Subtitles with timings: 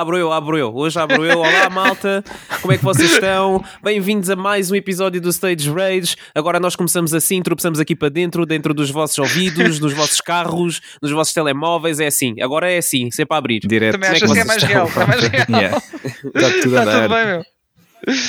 [0.00, 0.74] Abro eu, abro eu.
[0.74, 1.40] Hoje abro eu.
[1.40, 2.24] Olá, malta.
[2.62, 3.62] Como é que vocês estão?
[3.82, 6.16] Bem-vindos a mais um episódio do Stage Rage.
[6.34, 10.80] Agora nós começamos assim, tropeçamos aqui para dentro, dentro dos vossos ouvidos, nos vossos carros,
[11.02, 12.00] nos vossos telemóveis.
[12.00, 12.34] É assim.
[12.40, 13.60] Agora é assim, sempre a abrir.
[13.60, 13.92] Direto.
[13.92, 14.88] Também é acho que é mais real.
[14.88, 15.46] É mais real.
[15.50, 15.76] Yeah.
[15.76, 17.02] Está tudo a Está dar.
[17.02, 17.42] tudo bem, meu.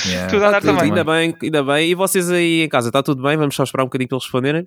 [0.06, 0.28] Yeah.
[0.30, 0.90] Tudo a dar Tudo, também.
[0.90, 1.88] ainda bem, ainda bem.
[1.90, 3.38] E vocês aí em casa, está tudo bem?
[3.38, 4.66] Vamos só esperar um bocadinho para eles responderem.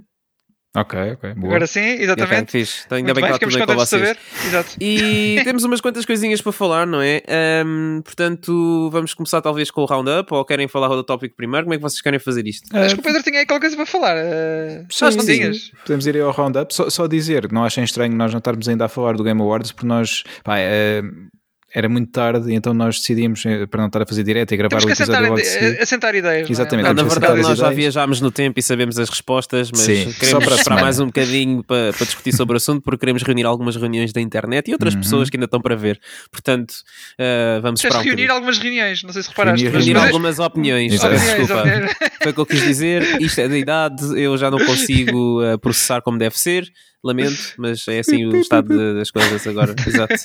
[0.75, 1.33] Ok, ok.
[1.35, 1.47] Boa.
[1.53, 2.51] Agora sim, exatamente.
[2.51, 2.83] fixe.
[2.85, 4.01] Então, ainda Muito bem que está tudo bem com vocês.
[4.01, 4.17] saber.
[4.45, 4.75] Exato.
[4.79, 7.21] E temos umas quantas coisinhas para falar, não é?
[7.27, 11.65] Ahm, portanto, vamos começar talvez com o roundup ou querem falar do tópico primeiro?
[11.65, 12.67] Como é que vocês querem fazer isto?
[12.73, 14.17] Ah, Acho que o Pedro tinha aí qualquer coisa para falar.
[14.17, 15.25] Uh, Sim, sim.
[15.25, 15.71] tinhas.
[15.83, 16.73] Podemos ir aí ao roundup.
[16.73, 19.71] Só, só dizer, não achem estranho nós não estarmos ainda a falar do Game Awards,
[19.71, 21.01] porque nós, pá, eh,
[21.75, 24.69] era muito tarde, então nós decidimos, eh, para não estar a fazer direto e gravar
[24.79, 26.49] Temos o que episódio assentar, logo de ide- assentar ideias.
[26.49, 26.83] Exatamente.
[26.85, 26.93] Não é?
[26.93, 30.19] Não, na verdade, nós já viajámos no tempo e sabemos as respostas, mas Sim, só
[30.19, 33.43] queremos para esperar mais um bocadinho para, para discutir sobre o assunto, porque queremos reunir
[33.45, 35.01] algumas reuniões da internet e outras Uhum.
[35.01, 35.99] pessoas que ainda estão para ver.
[36.31, 36.73] Portanto,
[37.19, 38.33] ah, vamos Tens esperar um reunir bocadinho.
[38.33, 39.63] algumas reuniões, não sei se reparaste.
[39.65, 40.93] Reunir- Reunir mas- algumas opiniões.
[40.93, 41.13] Exato.
[41.15, 41.59] Desculpa.
[41.61, 41.91] opiniões.
[42.23, 43.21] Foi o que eu quis dizer.
[43.21, 46.67] Isto é da idade, eu já não consigo ah, processar como deve ser.
[47.03, 49.75] Lamento, mas é assim o estado das coisas agora.
[49.85, 50.15] Exato.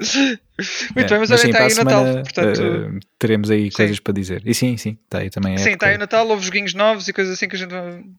[0.00, 2.04] Muito É, bem, mas olha, sim, está aí a o Natal.
[2.04, 3.76] semana, Portanto, eh, teremos aí sim.
[3.76, 4.42] coisas para dizer.
[4.44, 5.54] E sim, sim, está aí também.
[5.54, 5.98] a sim, está aí o.
[5.98, 7.70] Natal, houve joguinhos novos e coisas assim que a gente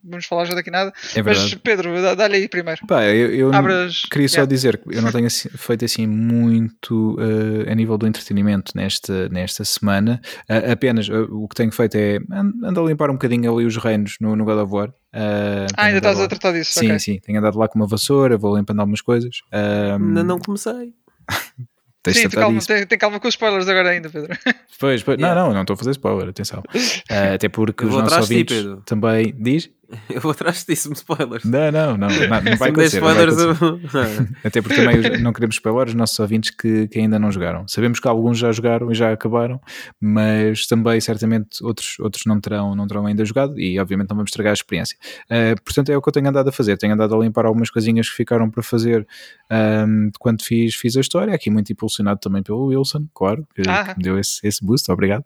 [0.04, 0.94] vamos falar já daqui nada.
[1.16, 1.54] É mas.
[1.56, 2.86] Pedro, dá- dá-lhe aí primeiro.
[2.88, 4.04] Pá, eu, eu Abras.
[4.10, 4.50] queria só Yeah.
[4.50, 9.28] dizer que eu não tenho assim- feito assim muito eh, a nível do entretenimento nesta,
[9.30, 10.22] nesta semana.
[10.50, 13.66] Ah, apenas eh, o que tenho feito é an- ando a limpar um bocadinho ali
[13.66, 14.94] os reinos no, no God of War.
[15.14, 16.72] Ah, Ah, ainda estás a lá- tratar disso.
[16.80, 17.00] Sim, ok.
[17.00, 19.42] sim, tenho andado lá com uma vassoura, vou limpando algumas coisas.
[19.52, 20.94] Ainda não comecei.
[22.04, 24.38] tens Sim, calma, tem, tem calma com os spoilers agora ainda, Pedro.
[24.80, 25.36] Pois, pois, Yeah.
[25.40, 26.64] Não, não, não estou a fazer spoiler, atenção.
[27.10, 28.82] Ah, até porque os nossos ti, ouvintes Pedro.
[28.86, 29.70] também diz.
[30.10, 31.44] Eu vou atrás disso, spoilers.
[31.44, 33.00] Não, não, não, não, não vai acontecer.
[33.00, 33.98] não vai spoilers, acontecer.
[33.98, 34.28] eu...
[34.44, 37.68] Até porque também não queremos spoiler os nossos ouvintes que, que ainda não jogaram.
[37.68, 39.60] Sabemos que alguns já jogaram e já acabaram,
[40.00, 44.30] mas também certamente outros, outros não, terão, não terão ainda jogado e obviamente não vamos
[44.30, 44.98] estragar a experiência.
[45.26, 46.78] Uh, portanto, é o que eu tenho andado a fazer.
[46.78, 49.08] Tenho andado a limpar algumas coisinhas que ficaram para fazer
[49.52, 51.34] um, quando fiz, fiz a história.
[51.34, 53.86] Aqui muito impulsionado também pelo Wilson, claro, que, Ah.
[53.94, 55.22] que me deu esse, esse boost, obrigado.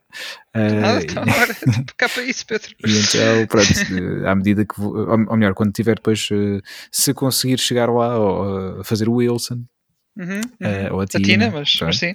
[0.56, 1.56] Uh, Ah, então, agora,
[1.98, 2.70] cá para isso, Pedro.
[2.86, 6.60] e então, pronto, à medida que vou, ou melhor, quando tiver depois, eh,
[6.92, 9.64] se conseguir chegar lá ou, eh, fazer o Wilson
[10.16, 10.42] Uhum, uhum.
[10.60, 12.14] eh, ou a A Tina, Tina, mas, mas sim.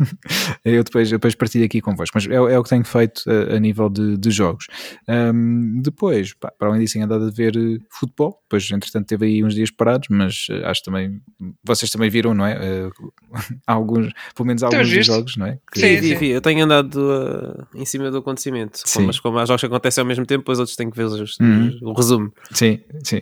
[0.64, 3.56] eu depois, eu depois partilho aqui convosco, mas é, é o que tenho feito a,
[3.56, 4.66] a nível de, de jogos.
[5.06, 9.26] Ahm, depois, pá, para além disso, tenho andado a ver eh, futebol, depois entretanto teve
[9.26, 11.20] aí uns dias parados, mas eh, acho também,
[11.62, 12.54] vocês também viram, não é?
[12.54, 12.90] Eh,
[13.66, 15.58] alguns, pelo menos alguns dos jogos, não é?
[15.72, 16.14] Que- Sim, sim.
[16.16, 18.80] vi, eu tenho andado uh, em cima do acontecimento.
[18.84, 19.06] Sim.
[19.06, 21.36] Mas como há jogos que acontecem ao mesmo tempo, depois outros têm que ver os-
[21.40, 21.78] Uhum.
[21.82, 22.32] o resumo.
[22.52, 23.20] Sim, sim.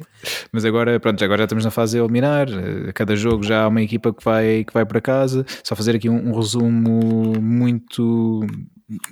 [0.53, 2.49] Mas agora, pronto, agora já estamos na fase de eliminar.
[2.51, 5.45] eh, Cada jogo já há uma equipa que vai, que vai para casa.
[5.63, 8.41] Só fazer aqui um, um resumo muito,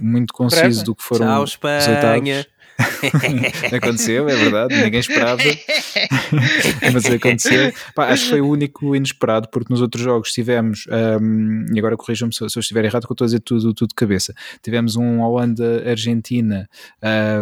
[0.00, 0.82] muito conciso Breve.
[0.84, 1.58] do que foram Tchau, os
[1.88, 2.46] oitavos.
[3.76, 5.42] aconteceu, é verdade, ninguém esperava,
[6.92, 7.72] mas aconteceu.
[7.94, 10.86] Pá, acho que foi o único inesperado, porque nos outros jogos tivemos,
[11.20, 13.72] hum, e agora corrijam-me se, se eu estiver errado, que eu estou a dizer tudo,
[13.74, 14.34] tudo de cabeça.
[14.62, 16.68] Tivemos um Holanda-Argentina,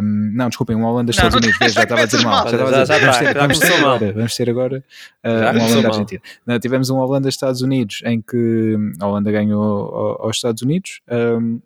[0.02, 2.48] hum, não, desculpem, um Holanda-Estados não Unidos, Veja, já estava a dizer mal.
[2.48, 4.84] Já- estava a dizer- vamos ter- vamos ter agora- Vamos ter agora
[5.24, 6.20] uh, um Holanda-Argentina.
[6.60, 11.00] Tivemos um Holanda-Estados Unidos, em que a Holanda ganhou ao- aos Estados Unidos.
[11.10, 11.60] hum,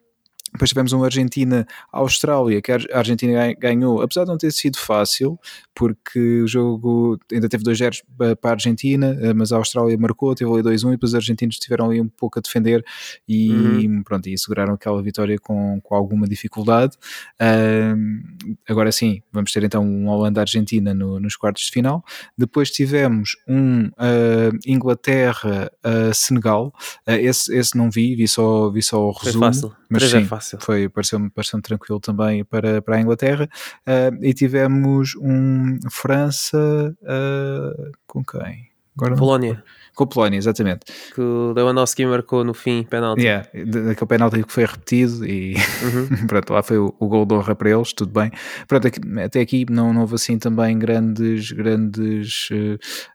[0.55, 5.39] depois tivemos um Argentina-Austrália, que a Argentina gan- ganhou, apesar de não ter sido fácil,
[5.75, 7.97] porque o jogo ainda teve 2 0
[8.41, 11.57] para a Argentina, eh, mas a Austrália marcou, teve ali 2-1 e depois os argentinos
[11.57, 12.85] estiveram ali um pouco a defender
[13.29, 14.03] e, Uhum.
[14.05, 16.97] pronto, e seguraram aquela vitória com, com alguma dificuldade.
[17.41, 18.21] Ahm,
[18.69, 22.05] agora sim, vamos ter então um Holanda-Argentina no- nos quartos de final.
[22.39, 26.73] Depois tivemos um ah, Inglaterra-Senegal.
[27.07, 29.45] esse, esse não vi, vi só, vi só o Foi resumo.
[29.47, 29.73] fácil.
[29.91, 30.44] Mas Três sim, é fácil.
[30.61, 33.49] Foi, pareceu-me pareceu tranquilo também para, para a Inglaterra.
[33.87, 38.69] Ah, e tivemos um França ah, com quem?
[38.97, 39.65] Agora não- Polónia,
[39.95, 40.81] Com a Polónia, exatamente.
[41.15, 43.23] que o Lewandowski marcou no fim, penalti.
[43.23, 46.27] Yeah, da- daquele penalti que foi repetido e Uhum.
[46.27, 48.31] pronto, lá foi o, o gol de honra para eles, tudo bem.
[48.67, 52.49] Pronto, aqui- até aqui não, não houve assim também grandes, grandes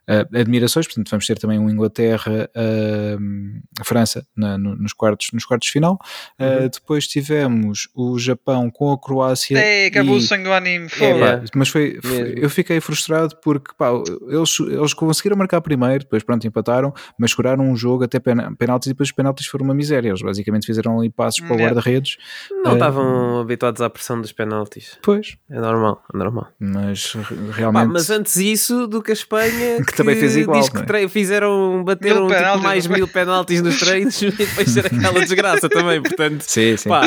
[0.08, 3.16] eh, admirações, portanto vamos ter também um Inglaterra, eh,
[3.84, 5.98] França na- no- nos, quartos, nos quartos de final.
[6.38, 6.68] Eh, Uhum.
[6.68, 9.58] depois tivemos o Japão com a Croácia.
[9.62, 10.86] Ei, acabou e- o sonho do anime.
[10.86, 11.44] é, pá, Yeah.
[11.54, 13.90] mas foi, foi- eu fiquei frustrado porque pá,
[14.28, 16.69] eles, eles conseguiram marcar primeiro, depois pronto, empataram
[17.18, 20.08] mas seguraram um jogo até pena- penaltis e depois os penaltis foram uma miséria.
[20.08, 22.16] Eles basicamente fizeram ali passos para o guarda-redes.
[22.64, 24.98] Não Eh, estavam habituados à pressão dos penaltis.
[25.02, 26.48] Pois, É normal, é normal.
[26.58, 27.92] mas re- Pá, realmente.
[27.92, 31.08] mas antes isso do que a Espanha Que também fez igual, diz que não é?
[31.08, 36.02] fizeram, bateram Mil tipo, mais mil penaltis nos treinos e depois ser aquela desgraça também,
[36.02, 36.88] portanto Sim, sim.
[36.88, 37.02] pá,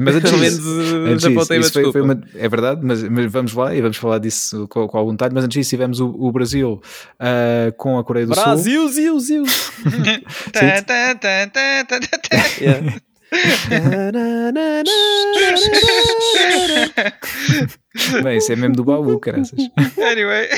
[0.00, 2.48] mas antes pelo disso, menos uh, Antes já disso, uma isso foi- foi uma- é
[2.48, 5.34] verdade, mas, mas vamos lá e vamos falar disso com, com algum detalhe.
[5.34, 6.80] Mas antes disso, tivemos o, o Brasil
[7.18, 8.42] ah, com a Coreia do Sul.
[8.44, 9.44] Brasil, zil, zil.
[18.22, 19.58] Bem, isso é mesmo do baú, caraças.
[19.98, 20.48] Anyway.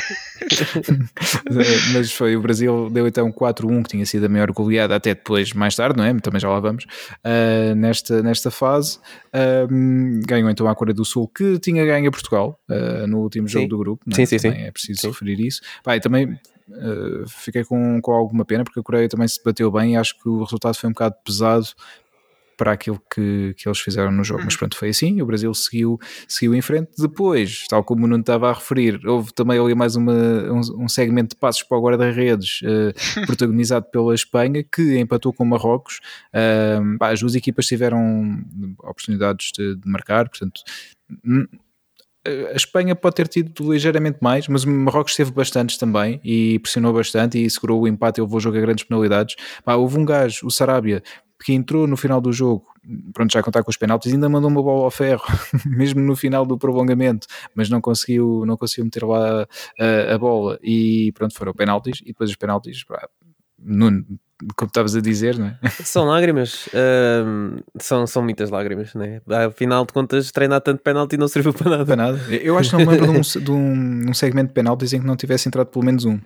[1.94, 5.52] mas foi o Brasil, deu então 4-1, que tinha sido a maior goleada até depois,
[5.52, 6.12] mais tarde, não é?
[6.20, 6.86] Também já lá vamos.
[7.24, 8.98] ah, nesta, nesta fase,
[9.32, 9.66] ah,
[10.26, 13.64] ganhou então a Coreia do Sul, que tinha ganho a Portugal ah, no último jogo
[13.64, 13.68] Sim.
[13.68, 14.04] do grupo.
[14.06, 14.16] não é?
[14.16, 14.50] Sim, sim, sim.
[14.50, 15.08] Também É preciso Sim.
[15.08, 15.60] referir isso.
[16.02, 16.38] Também.
[16.70, 20.18] ah, fiquei com, com alguma pena porque a Coreia também se bateu bem e acho
[20.20, 21.66] que o resultado foi um bocado pesado
[22.62, 24.42] para aquilo que, que eles fizeram no jogo.
[24.44, 25.20] Mas pronto, foi assim.
[25.20, 25.98] O Brasil seguiu,
[26.28, 26.92] seguiu em frente.
[26.96, 30.88] Depois, tal como o Nuno estava a referir, houve também ali mais uma, um, um
[30.88, 32.92] segmento de passos para o guarda-redes eh,
[33.26, 35.98] protagonizado pela Espanha, que empatou com Marrocos.
[36.32, 38.40] Ah, pá, as duas equipas tiveram
[38.78, 40.60] oportunidades de, de marcar, portanto.
[42.24, 46.92] a Espanha pode ter tido ligeiramente mais, mas o Marrocos teve bastantes também e pressionou
[46.92, 49.34] bastante e segurou o empate e levou o jogo a grandes penalidades.
[49.64, 51.02] Pá, houve um gajo, o Sarabia,
[51.42, 52.64] que entrou no final do jogo,
[53.12, 55.22] pronto, já a contar com os penaltis, ainda mandou uma bola ao ferro,
[55.66, 59.46] mesmo no final do prolongamento, mas não conseguiu, não conseguiu meter lá
[59.78, 63.08] a, a bola e pronto, foram penaltis e depois os penaltis, pá,
[63.64, 64.04] Nuno,
[64.56, 65.58] como estavas a dizer, não é?
[65.84, 69.20] São lágrimas, ahm, são, são muitas lágrimas, né?
[69.46, 71.86] Afinal de contas, treinar tanto penalti não serviu para nada.
[71.86, 72.18] Para nada.
[72.34, 75.00] Eu acho que não me lembro de um, de um, um segmento de penaltis em
[75.00, 76.18] que não tivesse entrado pelo menos um.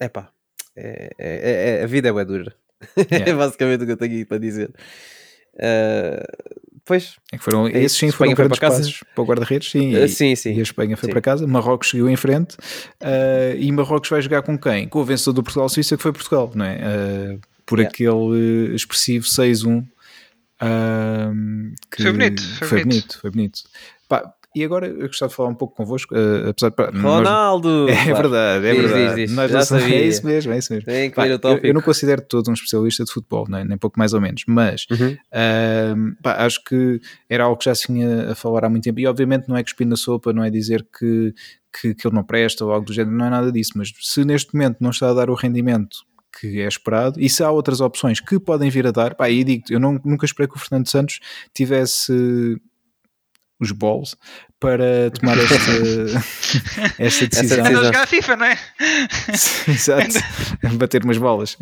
[0.00, 0.30] Epá,
[0.76, 2.54] é, é, é- a vida é dura.
[2.96, 3.34] é Yeah.
[3.36, 4.70] basicamente o que eu tenho aí para dizer.
[5.58, 6.24] Ah,
[6.84, 8.82] pois, É que foram, É esses sim foram foi grandes para casa?
[8.82, 9.94] passos para o guarda-redes, sim.
[9.94, 10.54] e- sim, sim.
[10.54, 11.12] E a Espanha foi Sim.
[11.12, 14.88] para casa, Marrocos seguiu em frente uh, e Marrocos vai jogar com quem?
[14.88, 16.76] Com o vencedor do Portugal-Suíça, que foi Portugal, não é?
[17.34, 17.92] Uh, por Yeah.
[17.94, 19.84] aquele expressivo 6-1.
[20.62, 23.18] um, que Foi bonito, foi bonito.
[23.20, 23.60] foi bonito.
[24.08, 26.76] Pá, e agora eu gostava de falar um pouco convosco, uh, apesar de.
[26.76, 27.86] pá, nós- Ronaldo!
[27.90, 28.28] é Claro.
[28.30, 29.06] verdade, é Diz, verdade.
[29.06, 29.36] diz, diz.
[29.36, 30.04] Nós Já somos- é sabia.
[30.06, 30.86] isso mesmo, é isso mesmo.
[30.86, 31.66] Tem que Pá, o eu, tópico.
[31.66, 34.86] eu não considero todo um especialista de futebol, nem, nem pouco mais ou menos, mas
[34.90, 35.16] Uhum.
[35.32, 38.98] Ahm, pá, acho que era algo que já se vinha a falar há muito tempo,
[39.00, 41.32] e obviamente não é cuspir na sopa, não é dizer que,
[41.80, 44.24] que, que ele não presta ou algo do género, não é nada disso, mas se
[44.24, 45.98] neste momento não está a dar o rendimento
[46.40, 49.42] que é esperado, e se há outras opções que podem vir a dar, pá, e
[49.42, 51.18] digo eu não, nunca esperei que o Fernando Santos
[51.52, 52.56] tivesse
[53.60, 54.16] os balls
[54.58, 55.54] para tomar esta,
[56.98, 57.58] esta decisão.
[57.60, 57.86] Anda a Exato.
[57.86, 58.58] jogar a FIFA, não é?
[59.68, 60.14] Exato,
[60.76, 61.56] bater umas bolas.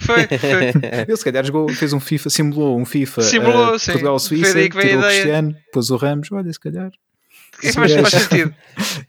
[0.00, 0.72] Foi, foi.
[1.06, 3.92] Ele se calhar jogou, fez um FIFA, simulou um FIFA Simulou, sim.
[3.92, 5.02] Portugal-Suíça, tirou o.
[5.02, 6.90] Cristiano, pôs o Ramos, olha, se calhar.
[7.62, 8.10] É, Sou faz, gajo.
[8.10, 8.54] faz sentido.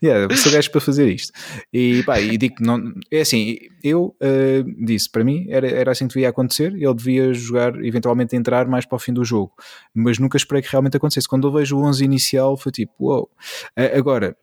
[0.04, 1.32] Yeah, sou gajo para fazer isto.
[1.72, 6.08] E, pá, e digo não, é assim, eu eh, disse, para mim era, era assim
[6.08, 9.54] que devia acontecer, ele devia jogar, eventualmente entrar mais para o fim do jogo,
[9.94, 11.28] mas nunca esperei que realmente acontecesse.
[11.28, 13.30] Quando eu vejo o 11 inicial foi tipo, uou.
[13.78, 14.36] Eh, agora,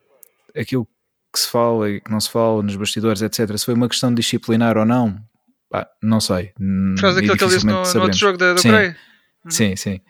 [0.57, 0.89] aquilo
[1.33, 4.13] que se fala e que não se fala nos bastidores, etc., se foi uma questão
[4.15, 5.17] disciplinar ou não,
[5.69, 6.53] pá, não sei.
[6.57, 8.95] Por causa daquilo que ele disse no, no outro jogo da, da Sim.
[9.49, 10.01] Sim, sim.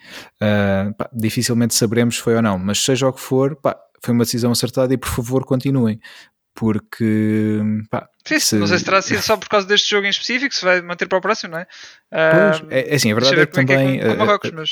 [0.41, 4.15] Ah, pá, dificilmente saberemos se foi ou não, mas seja o que for, pá, foi
[4.15, 6.01] uma decisão acertada e por favor continuem,
[6.55, 10.11] porque pá, Sim, se- Não sei se terá sido só por causa deste jogo em
[10.11, 11.67] específico, se vai manter para o próximo, não é?
[12.11, 13.77] Pois, é, é assim, a verdade é que também.
[13.77, 14.71] é que é com, com ah, Marrocos, mas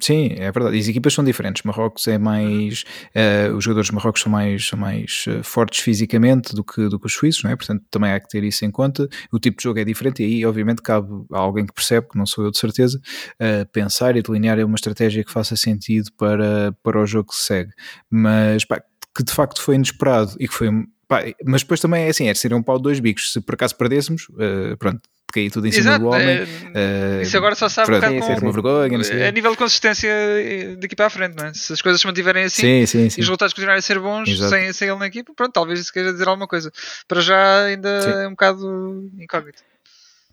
[0.00, 0.78] Sim, é verdade.
[0.78, 1.62] As equipas são diferentes.
[1.62, 2.84] Marrocos é mais.
[3.14, 6.98] eh, os jogadores de Marrocos são mais, são mais eh, fortes fisicamente do que, do
[6.98, 7.56] que os suíços, não é?
[7.56, 9.08] Portanto, também há que ter isso em conta.
[9.32, 12.18] O tipo de jogo é diferente e aí, obviamente, cabe a alguém que percebe, que
[12.18, 13.00] não sou eu de certeza,
[13.38, 17.46] eh, pensar e delinear uma estratégia que faça sentido para, para o jogo que se
[17.46, 17.70] segue.
[18.10, 18.82] Mas, pá,
[19.14, 20.68] que de facto foi inesperado e que foi.
[21.12, 23.32] Pá, mas depois também é assim: é ser um pau de dois bicos.
[23.32, 25.00] Se por acaso perdêssemos, eh, pronto,
[25.32, 26.28] cair tudo em cima Exato, do homem.
[26.28, 29.26] é, eh, isso agora só sabe um pronto, bocado sim, com, uma vergonha, não sei
[29.26, 31.54] a nível de consistência eh, daqui para a frente, não é?
[31.54, 33.20] Se as coisas se mantiverem assim Sim, sim, e sim.
[33.20, 34.50] os resultados continuarem a ser bons Exato.
[34.50, 36.72] sem, sem ele na equipa, pronto, talvez isso queira dizer alguma coisa.
[37.06, 39.62] Para já ainda é um bocado incógnito.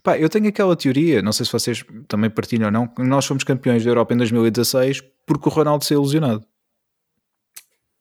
[0.02, 3.26] Pá, eu tenho aquela teoria, não sei se vocês também partilham ou não, que nós
[3.26, 6.42] fomos campeões da Europa em 2016 porque o Ronaldo saiu ilusionado.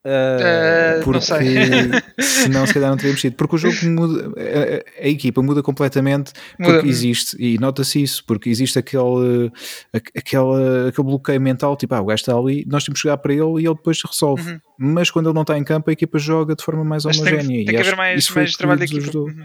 [0.05, 1.55] Eh, não Porque sei.
[2.19, 3.35] senão se calhar não teríamos sido.
[3.35, 6.73] Porque o jogo muda, a, a- equipa muda completamente Muda.
[6.75, 9.51] porque existe, e nota-se isso, porque existe aquele,
[9.93, 13.17] aqu- aquela, aquele bloqueio mental, tipo, ah, o gajo está ali, nós temos que jogar
[13.17, 14.49] para ele e ele depois resolve.
[14.51, 14.59] Uhum.
[14.79, 17.33] Mas quando ele não está em campo, a equipa joga de forma mais Mas tem,
[17.33, 17.47] homogénea.
[17.47, 19.17] tem e que haver mais, mais trabalho nos equipa.
[19.17, 19.43] Uhum.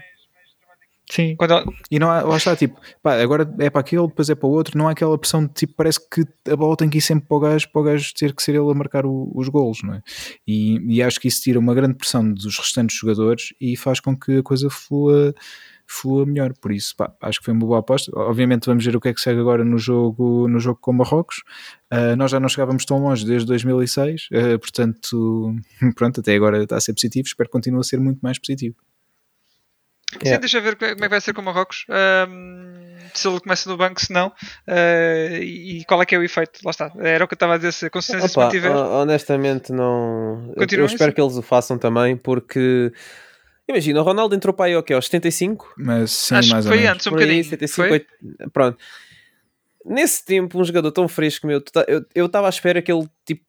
[1.10, 1.36] Sim.
[1.36, 4.34] Quando ele- E não há, lá está, tipo, pá, agora é para aquele, depois é
[4.34, 6.96] para o outro, não há aquela pressão de tipo, parece que a bola tem que
[6.98, 9.30] ir sempre para o gajo, para o gajo ter que ser ele a marcar o-
[9.34, 10.02] os golos, não é?
[10.46, 14.16] E, e acho que isso tira uma grande pressão dos restantes jogadores e faz com
[14.18, 15.34] que a coisa flua,
[15.86, 16.54] flua melhor.
[16.54, 18.10] Por isso, pá, acho que foi uma boa aposta.
[18.18, 21.42] Obviamente, vamos ver o que é que segue agora no jogo, no jogo com Marrocos.
[21.90, 25.54] Ah, nós já não chegávamos tão longe desde 2006, ah, portanto,
[25.96, 27.26] pronto, até agora está a ser positivo.
[27.26, 28.76] Espero que continue a ser muito mais positivo.
[30.22, 31.84] Sim, deixa eu ver como é como é que vai ser com o Marrocos.
[31.88, 34.32] Ahm, se ele começa no banco, se não.
[34.66, 36.60] Ah, e qual é que é o efeito?
[36.64, 36.90] Lá está.
[36.98, 37.72] Era o que eu estava a dizer.
[37.72, 38.72] Se a consistência se Opa, mantiver.
[38.74, 40.48] ho- honestamente, não.
[40.50, 41.14] eu- Continua eu espero assim?
[41.14, 42.92] que eles o façam também, porque.
[43.66, 46.74] Imagina, o Ronaldo entrou para aí, ok, aos 75, Mas sim, Acho mais que ou
[46.76, 46.94] foi menos.
[46.96, 47.44] antes um bocadinho.
[47.44, 47.90] 75, foi?
[47.92, 48.78] 80, pronto.
[49.84, 53.06] Nesse tempo, um jogador tão fresco meu, tá- eu eu estava à espera que ele
[53.26, 53.42] tipo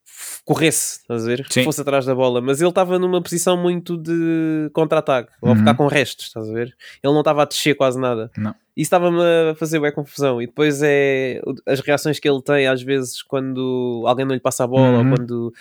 [0.45, 1.45] corresse, estás a ver?
[1.49, 1.63] Sim.
[1.63, 5.55] Fosse atrás da bola, mas ele estava numa posição muito de contra-ataque, ou Uhum.
[5.57, 6.75] ficar com restos, estás a ver?
[7.03, 8.29] Ele não estava a descer quase nada.
[8.37, 8.51] Não.
[8.75, 9.19] Isso estava-me
[9.51, 10.41] a fazer bem confusão.
[10.41, 14.63] E depois é as reações que ele tem, às vezes, quando alguém não lhe passa
[14.65, 15.09] a bola, Uhum.
[15.11, 15.53] ou quando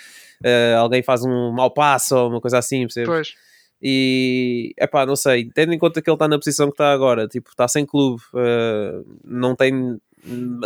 [0.43, 3.07] eh, alguém faz um mau passo, ou uma coisa assim, percebes?
[3.09, 3.33] Pois.
[3.81, 6.91] E é pá, não sei, tendo em conta que ele está na posição que está
[6.91, 9.99] agora, tipo, está sem clube, eh, não tem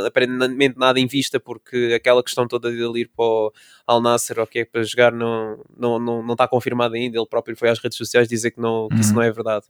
[0.05, 3.53] aparentemente nada em vista, porque aquela questão toda de ele ir para o
[3.85, 7.17] Al Nasser ou que é para jogar não, não, não, não está confirmado ainda.
[7.17, 9.15] Ele próprio foi às redes sociais dizer que, não, que isso Uhum.
[9.17, 9.65] não é verdade.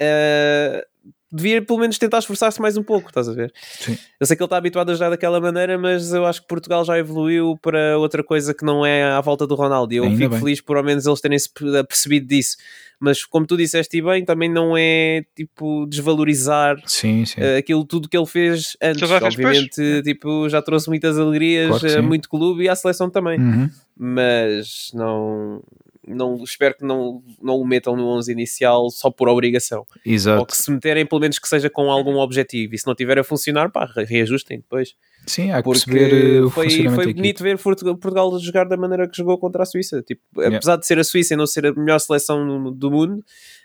[0.00, 0.86] Eh,
[1.32, 3.52] devia pelo menos tentar esforçar-se mais um pouco, estás a ver?
[3.78, 3.96] Sim.
[4.18, 6.84] Eu sei que ele está habituado a jogar daquela maneira, mas eu acho que Portugal
[6.84, 9.92] já evoluiu para outra coisa que não é à volta do Ronaldo.
[9.92, 10.38] E eu Ainda fico bem.
[10.40, 12.56] feliz por ao menos eles terem se per- percebido disso.
[13.02, 17.40] Mas como tu disseste e bem, também não é tipo desvalorizar Sim, sim.
[17.40, 19.08] eh, aquilo tudo que ele fez antes.
[19.08, 20.02] fez, Obviamente, pois.
[20.02, 23.40] tipo, já trouxe muitas alegrias Claro a muito clube e à seleção também.
[23.40, 23.70] Uhum.
[23.96, 25.62] Mas não.
[26.06, 29.80] Não, espero que não, não o metam no 11 inicial só por obrigação.
[29.80, 30.46] Ou Exato.
[30.46, 32.74] que se meterem, pelo menos que seja com algum objetivo.
[32.74, 34.94] E se não tiver a funcionar, pá, re- reajustem depois.
[35.26, 39.08] Sim, há que Porque perceber uh, o foi, foi bonito ver Portugal, jogar da maneira
[39.08, 40.02] que jogou contra a Suíça.
[40.02, 40.56] Tipo, Yeah.
[40.56, 43.22] Apesar de ser a Suíça e não ser a melhor seleção do mundo,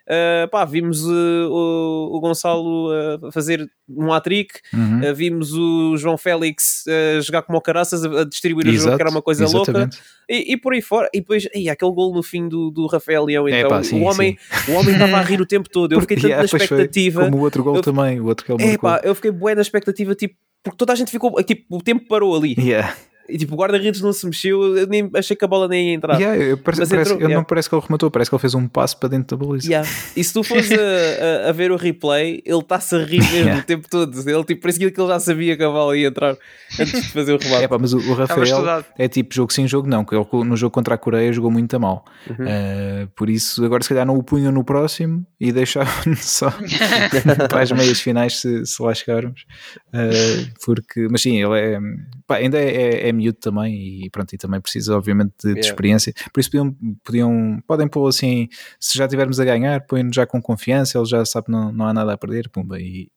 [0.07, 5.09] ah, pá, vimos uh, o, o Gonçalo uh, fazer um hat-trick, Uhum.
[5.09, 8.97] uh, vimos o João Félix uh, jogar como o caraças, a, distribuir o jogo, Exato,
[8.97, 9.71] que era uma coisa louca.
[9.71, 9.97] exatamente.
[10.29, 13.25] E, e por aí fora, e depois, ei, aquele gol no fim do, do Rafael
[13.25, 15.93] Leão, É, então, pá, sim, o homem o homem estava a rir o tempo todo.
[15.93, 17.23] Eu fiquei tanto Yeah, na pois foi, expectativa.
[17.25, 18.89] Como o outro gol Eu- também, o outro que ele É marcou.
[18.89, 20.35] pá, eu fiquei bué na expectativa, tipo,
[20.65, 22.55] porque toda a gente ficou, tipo, o tempo parou ali.
[22.57, 22.97] Yeah.
[23.27, 25.93] E tipo, o guarda-redes não se mexeu, eu nem achei que a bola nem ia
[25.95, 26.19] entrar.
[26.19, 27.35] Yeah, eu- parece, Mas parece- entrou, eu yeah.
[27.37, 29.67] não parece que ele rematou, parece que ele fez um passo para dentro da baliza.
[29.67, 29.89] Yeah.
[30.15, 30.75] E se tu fores a,
[31.45, 33.61] a- a ver o replay, ele está-se a rir mesmo Yeah.
[33.61, 34.29] o tempo todo.
[34.29, 36.37] Ele tipo, parecia que ele já sabia que a bola ia entrar
[36.79, 37.63] antes de fazer o remate.
[37.63, 40.55] É pá, mas o, o Rafael é tipo jogo sim, jogo não, que ele no
[40.55, 42.05] jogo contra a Coreia jogou muito a mal.
[42.29, 42.35] Uhum.
[42.45, 46.51] Uh, por isso, agora se calhar não o punham no próximo e deixavam só
[47.49, 49.45] para as meias finais se, se lá chegarmos.
[49.93, 51.79] Uh, porque, mas sim, ele é,
[52.27, 55.59] pá, ainda é, é, é miúdo também e pronto, e também precisa obviamente de, de
[55.59, 55.69] Yeah.
[55.69, 56.13] experiência.
[56.33, 58.47] Por isso podiam, podiam podem pôr assim,
[58.79, 61.87] se já tivermos a ganhar, põe-nos já com confiança, ele já sabe que não, não
[61.87, 63.09] há nada a perder, pumba, e,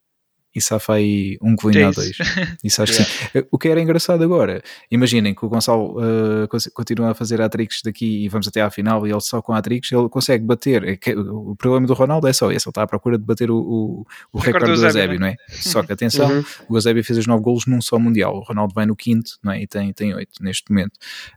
[0.58, 2.00] e safa aí um a É isso.
[2.00, 2.16] dois.
[2.62, 3.44] Isso acho que sim.
[3.50, 8.24] O que era engraçado agora, imaginem que o Gonçalo uh, continua a fazer atrix daqui
[8.24, 10.84] e vamos até à final e ele só com atrix ele consegue bater.
[10.84, 13.56] É O problema do Ronaldo é só esse, ele está à procura de bater o,
[13.58, 15.36] o, o recorde do Eusébio, não é?
[15.48, 16.44] Só que atenção, Uhum.
[16.68, 19.52] o Eusébio fez os 9 golos num só Mundial, o Ronaldo vai no quinto não
[19.52, 19.62] é?
[19.62, 20.94] e tem, tem 8 neste momento.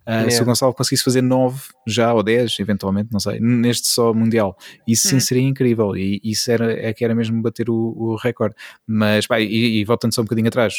[0.07, 0.31] Uh, Yeah.
[0.31, 4.55] Se o Gonçalo conseguisse fazer 9 já ou 10, eventualmente, não sei, neste só Mundial,
[4.87, 5.19] isso sim Uhum.
[5.19, 8.55] seria incrível e isso era, é que era mesmo bater o, o recorde.
[8.87, 10.73] Mas, pá, e, e voltando só um bocadinho atrás,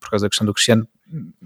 [0.00, 0.86] por causa da questão do Cristiano,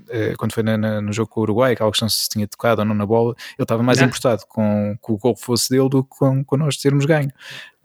[0.08, 2.80] eh, quando foi na- na- no jogo com o Uruguai, aquela questão se tinha tocado
[2.82, 4.04] ou não na bola, ele estava mais Ah.
[4.04, 7.30] importado com que o gol fosse dele do que com, com nós termos ganho.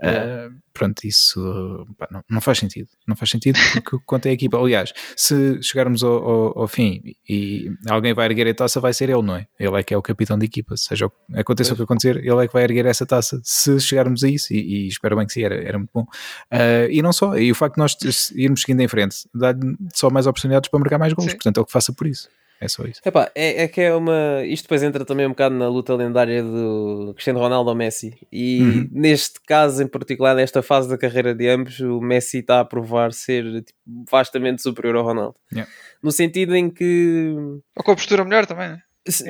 [0.03, 2.87] Ah, pronto, isso pá, não, não faz sentido.
[3.07, 7.01] Não faz sentido porque quanto é a equipa, aliás, se chegarmos ao, ao- ao fim
[7.29, 9.45] e alguém vai erguer a taça, vai ser ele, não é?
[9.59, 10.75] Ele é que é o capitão da equipa.
[10.75, 13.39] Seja aconteça o que acontecer, ele é que vai erguer essa taça.
[13.43, 16.05] Se chegarmos a isso, e, e espero bem que sim, era, era muito bom.
[16.49, 17.95] Ah, e não só, e o facto de nós
[18.35, 21.27] irmos seguindo em frente dá-lhe só mais oportunidades para marcar mais gols.
[21.35, 22.27] Portanto, é o que faça por isso.
[22.63, 23.01] É só isso.
[23.03, 24.43] Epá, é, é que é uma.
[24.45, 28.15] Isto depois entra também um bocado na luta lendária do Cristiano Ronaldo ou Messi.
[28.31, 28.89] E Uhum.
[28.91, 33.13] neste caso, em particular, nesta fase da carreira de ambos, o Messi está a provar
[33.13, 35.35] ser tipo, vastamente superior ao Ronaldo.
[35.51, 35.69] Yeah.
[36.03, 37.33] No sentido em que.
[37.75, 38.79] Ou com a postura melhor também, né?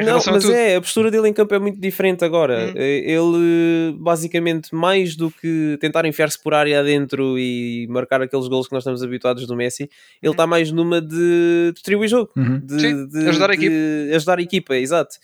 [0.03, 0.53] Não, mas tudo.
[0.53, 2.67] é, a postura dele em campo é muito diferente agora.
[2.67, 2.73] Hum.
[2.75, 8.67] Eh, Ele, basicamente, mais do que tentar enfiar-se por área adentro e marcar aqueles golos
[8.67, 9.89] que nós estamos habituados do Messi,
[10.21, 12.59] ele está mais numa de distribuir jogo, Uhum.
[12.59, 15.15] de, Sim, de- ajudar a de ajudar a equipa, exato.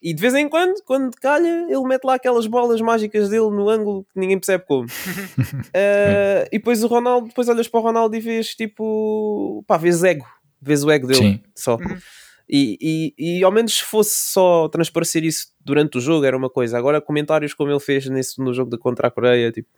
[0.00, 3.68] E de vez em quando, quando calha, ele mete lá aquelas bolas mágicas dele no
[3.68, 4.84] ângulo que ninguém percebe como.
[4.86, 4.86] uh,
[6.52, 10.24] e depois o Ronaldo, depois olhas para o Ronaldo e vês tipo, pá, vês ego,
[10.62, 11.40] vês o ego dele Sim.
[11.56, 11.78] só.
[12.48, 16.48] E, e, e ao menos se fosse só transparecer isso durante o jogo era uma
[16.50, 16.78] coisa.
[16.78, 19.68] Agora comentários como ele fez nesse, no jogo de contra a Coreia, tipo,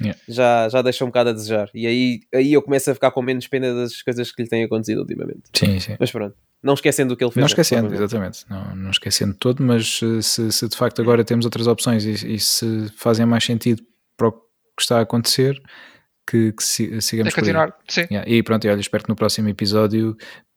[0.00, 0.18] Yeah.
[0.28, 1.68] já, já deixa um bocado a desejar.
[1.74, 4.62] E aí, aí eu começo a ficar com menos pena das coisas que lhe têm
[4.62, 5.42] acontecido ultimamente.
[5.52, 5.96] Sim, sim.
[5.98, 7.40] Mas pronto, não esquecendo o que ele fez.
[7.42, 8.44] Não né, esquecendo, exatamente.
[8.48, 12.34] Não, não esquecendo todo, mas eh, se, se de facto agora temos outras opções e,
[12.34, 13.82] e se fazem mais sentido
[14.16, 14.38] para o que
[14.80, 15.60] está a acontecer,
[16.30, 17.40] que, que si- É sigamos aí.
[17.40, 17.76] continuar.
[17.88, 18.06] Sim.
[18.08, 20.16] Yeah, E pronto, e olha, espero que no próximo episódio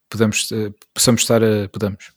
[0.09, 1.69] podamos, eh, possamos estar a.
[1.69, 2.11] Podamos.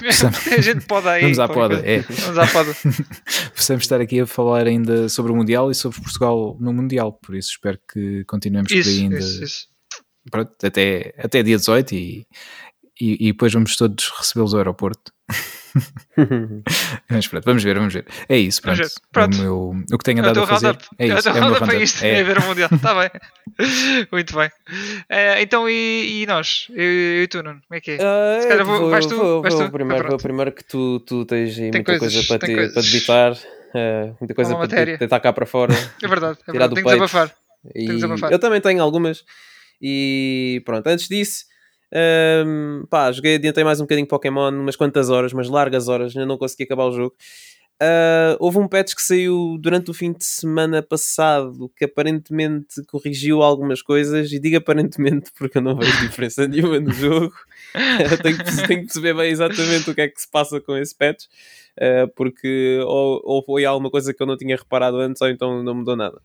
[0.56, 1.22] a gente pode aí.
[1.22, 2.00] Vamos à poda, é.
[2.00, 2.74] Vamos à poda.
[3.54, 7.12] possamos estar aqui a falar ainda sobre o Mundial e sobre Portugal no Mundial.
[7.12, 9.18] Por isso espero que continuemos por Isso, aí ainda.
[9.18, 9.74] isso, isso.
[10.30, 12.26] Pronto, até, até dia 18 e,
[13.00, 15.12] e, e depois vamos todos recebê-los ao aeroporto.
[17.10, 18.06] Mas pronto, vamos ver, vamos ver.
[18.28, 18.82] É isso, pronto.
[19.12, 19.36] Pronto.
[19.36, 20.78] O, meu, o que tenho andado teu a fazer.
[20.98, 22.04] É isso, teu é o meu roundup é isto.
[22.04, 22.20] É.
[22.20, 22.68] É ver o Mundial.
[22.72, 23.10] Está bem.
[24.12, 24.50] Muito bem.
[25.08, 26.66] Eh, então, e, e nós?
[26.70, 27.60] Eu, eu e tu, Nuno?
[27.66, 27.98] Como é que é?
[28.00, 29.16] Ah, Se calhar vou- vais tu?
[29.16, 29.72] vou, Vais vou tu?
[29.72, 32.54] primeiro, Ah, vou primeiro que tu, tu tens aí Tem muita coisas, coisa para, te,
[32.54, 32.74] coisas.
[32.74, 33.32] para debitar,
[33.74, 35.74] ah, muita coisa Uma para te- tentar cá para fora.
[36.02, 36.38] É verdade.
[36.46, 36.74] É verdade.
[36.74, 37.34] Tenho que desabafar.
[37.74, 38.30] E que desabafar.
[38.32, 39.24] eu também tenho algumas.
[39.80, 41.44] E pronto, antes disso,
[42.46, 46.26] hum, pá, joguei, adiantei mais um bocadinho Pokémon, umas quantas horas, mas largas horas, ainda
[46.26, 47.14] não consegui acabar o jogo.
[47.80, 53.42] Ah, houve um patch que saiu durante o fim de semana passado que aparentemente corrigiu
[53.42, 57.34] algumas coisas, e digo aparentemente porque eu não vejo diferença nenhuma no jogo.
[58.22, 60.96] tenho, que, tenho que perceber bem exatamente o que é que se passa com esse
[60.96, 61.24] patch,
[61.80, 65.62] ah, porque ou, ou foi alguma coisa que eu não tinha reparado antes, ou então
[65.62, 66.20] não mudou nada.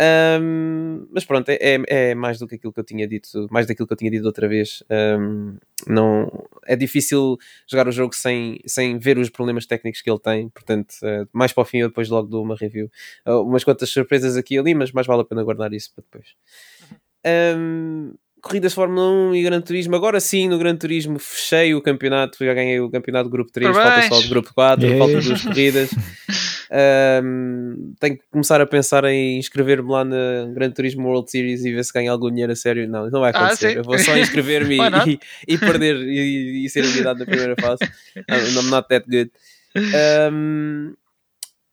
[0.00, 3.86] Um, mas pronto, é, é- mais do que aquilo que eu tinha dito, mais daquilo
[3.86, 4.82] que eu tinha dito outra vez.
[4.90, 6.30] Um, não,
[6.66, 7.36] é difícil
[7.68, 11.52] jogar o jogo sem, sem ver os problemas técnicos que ele tem, portanto, eh, mais
[11.52, 12.90] para o fim eu depois logo dou uma review.
[13.26, 16.02] Uh, umas quantas surpresas aqui e ali, mas mais vale a pena guardar isso para
[16.10, 16.34] depois.
[17.56, 21.80] Um, corridas de Fórmula 1 e Gran Turismo, agora sim no Gran Turismo fechei o
[21.80, 24.98] campeonato, já ganhei o campeonato do grupo 3, falta só o grupo 4, Yeah.
[25.04, 25.90] faltam duas corridas.
[26.70, 31.72] Um, tenho que começar a pensar em inscrever-me lá na Gran Turismo World Series e
[31.72, 32.88] ver se ganho algum dinheiro a sério.
[32.88, 33.72] Não, não vai Ah, acontecer.
[33.72, 33.76] sim.
[33.78, 37.84] eu vou só inscrever-me e, e, perder e, e ser eliminado na primeira fase.
[38.16, 39.30] I'm, I'm not that good.
[40.32, 40.94] Um,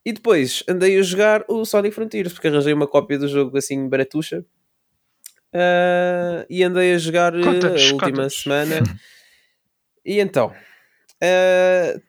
[0.05, 3.87] e depois andei a jogar o Sonic Frontiers porque arranjei uma cópia do jogo assim
[3.87, 4.43] baratuxa.
[5.53, 8.75] Uh, e andei a jogar Conta-nos, a última semana.
[10.03, 12.01] E então, uh,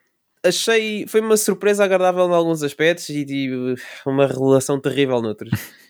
[0.43, 1.05] achei.
[1.07, 3.75] Foi uma surpresa agradável em alguns aspectos e de,
[4.05, 5.51] uma revelação terrível noutros.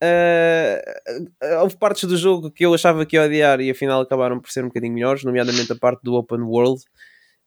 [0.00, 4.48] Uh, houve partes do jogo que eu achava que ia odiar e afinal acabaram por
[4.48, 6.80] ser um bocadinho melhores, nomeadamente a parte do Open World,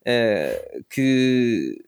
[0.02, 1.82] uh, que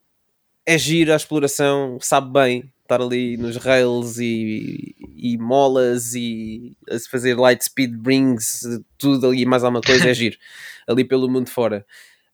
[0.64, 6.98] é giro a exploração, sabe bem estar ali nos rails e, e molas e a
[6.98, 8.62] se fazer light speed brings,
[8.96, 10.38] tudo ali e mais alguma coisa, é giro
[10.86, 11.84] ali pelo mundo fora.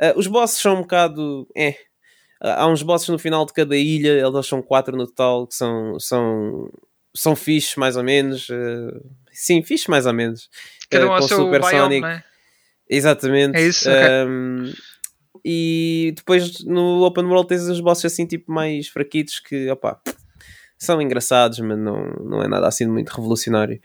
[0.00, 1.48] Uh, os bosses são um bocado.
[1.56, 1.74] É.
[2.40, 5.98] Há uns bosses no final de cada ilha, eles são quatro no total, que são,
[6.00, 6.70] são,
[7.14, 8.48] são fixe mais ou menos.
[8.48, 9.00] uh,
[9.30, 10.48] sim, fixe mais ou menos.
[10.88, 12.06] Cada Uh, um ao com seu Super biome, Sonic.
[12.06, 12.24] é?
[12.88, 13.56] Exatamente.
[13.56, 13.88] É isso.
[14.26, 14.72] Um,
[15.44, 20.00] e depois no Open World tens os bosses assim tipo mais fraquitos que opá,
[20.78, 23.80] são engraçados, mas não, não é nada assim muito revolucionário.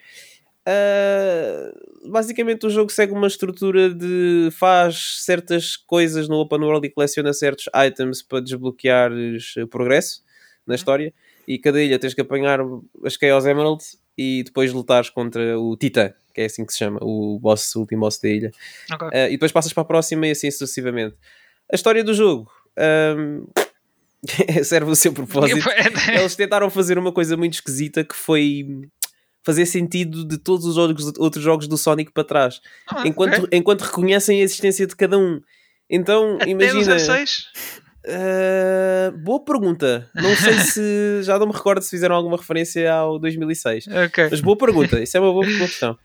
[0.67, 6.89] Uh, basicamente o jogo segue uma estrutura de faz certas coisas no Open World e
[6.89, 10.23] coleciona certos items para desbloqueares eh, progresso
[10.65, 11.13] na história
[11.47, 12.59] e cada ilha tens que apanhar
[13.03, 16.99] as Chaos Emeralds e depois lutares contra o Titã, que é assim que se chama,
[17.01, 18.51] o boss, o último boss da ilha.
[18.91, 19.07] Ok.
[19.07, 21.15] Uh, e depois passas para a próxima e assim sucessivamente.
[21.71, 22.51] A história do jogo
[23.17, 23.45] um,
[24.63, 25.67] serve o seu propósito.
[26.09, 28.65] Eles tentaram fazer uma coisa muito esquisita que foi
[29.45, 33.81] fazer sentido de todos os jogos, outros jogos do Sonic para trás, Ah, enquanto, enquanto
[33.81, 35.39] reconhecem a existência de cada um.
[35.87, 36.95] Então, Até imagina.
[36.95, 37.45] no 06?
[38.07, 40.09] Uh, boa pergunta.
[40.15, 41.21] Não sei se.
[41.23, 43.87] Já não me recordo se fizeram alguma referência ao 2006.
[43.87, 44.27] Ok.
[44.31, 45.97] Mas boa pergunta, isso é uma boa, boa questão.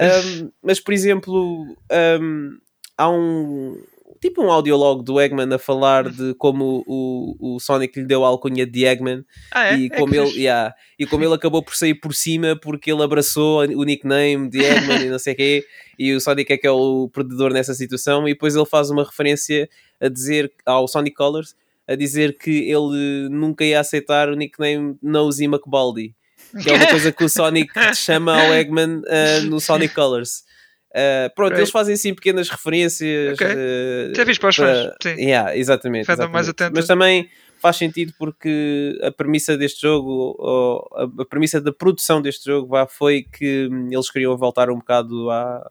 [0.00, 1.76] Um, mas, por exemplo,
[2.20, 2.58] um,
[2.96, 3.82] há um
[4.20, 8.28] tipo um audiolog do Eggman a falar de como o, o Sonic lhe deu a
[8.28, 9.76] alcunha de Eggman Ah, é?
[9.78, 12.90] e, É como que ele, yeah, e como ele acabou por sair por cima porque
[12.92, 15.64] ele abraçou o nickname de Eggman e não sei o quê,
[15.98, 19.04] e o Sonic é que é o perdedor nessa situação, e depois ele faz uma
[19.04, 19.68] referência
[20.00, 21.54] a dizer ao Sonic Colors
[21.88, 26.14] a dizer que ele nunca ia aceitar o nickname Nosy McBaldi,
[26.62, 30.44] que é uma coisa que o Sonic chama ao Eggman uh, no Sonic Colors.
[30.90, 33.34] Uh, pronto, eles fazem assim pequenas referências.
[33.34, 33.46] Ok.
[33.46, 35.14] uh, Isso é fixe para os fãs, sim.
[35.16, 36.06] Yeah, exatamente.
[36.06, 36.50] Fandom mais exatamente.
[36.50, 36.76] atento.
[36.76, 37.28] Mas também
[37.60, 40.88] faz sentido porque a premissa deste jogo,
[41.20, 45.30] a, premissa da produção deste jogo vá, foi que hum, eles queriam voltar um bocado
[45.30, 45.70] à-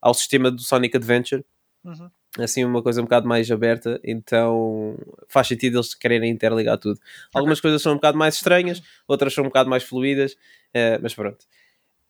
[0.00, 1.44] ao sistema do Sonic Adventure.
[1.84, 2.10] Uhum.
[2.38, 4.96] Assim, uma coisa um bocado mais aberta, então
[5.28, 7.00] faz sentido eles quererem interligar tudo.
[7.32, 10.36] Algumas coisas são um bocado mais estranhas, outras são um bocado mais fluídas,
[10.74, 11.46] eh, mas pronto.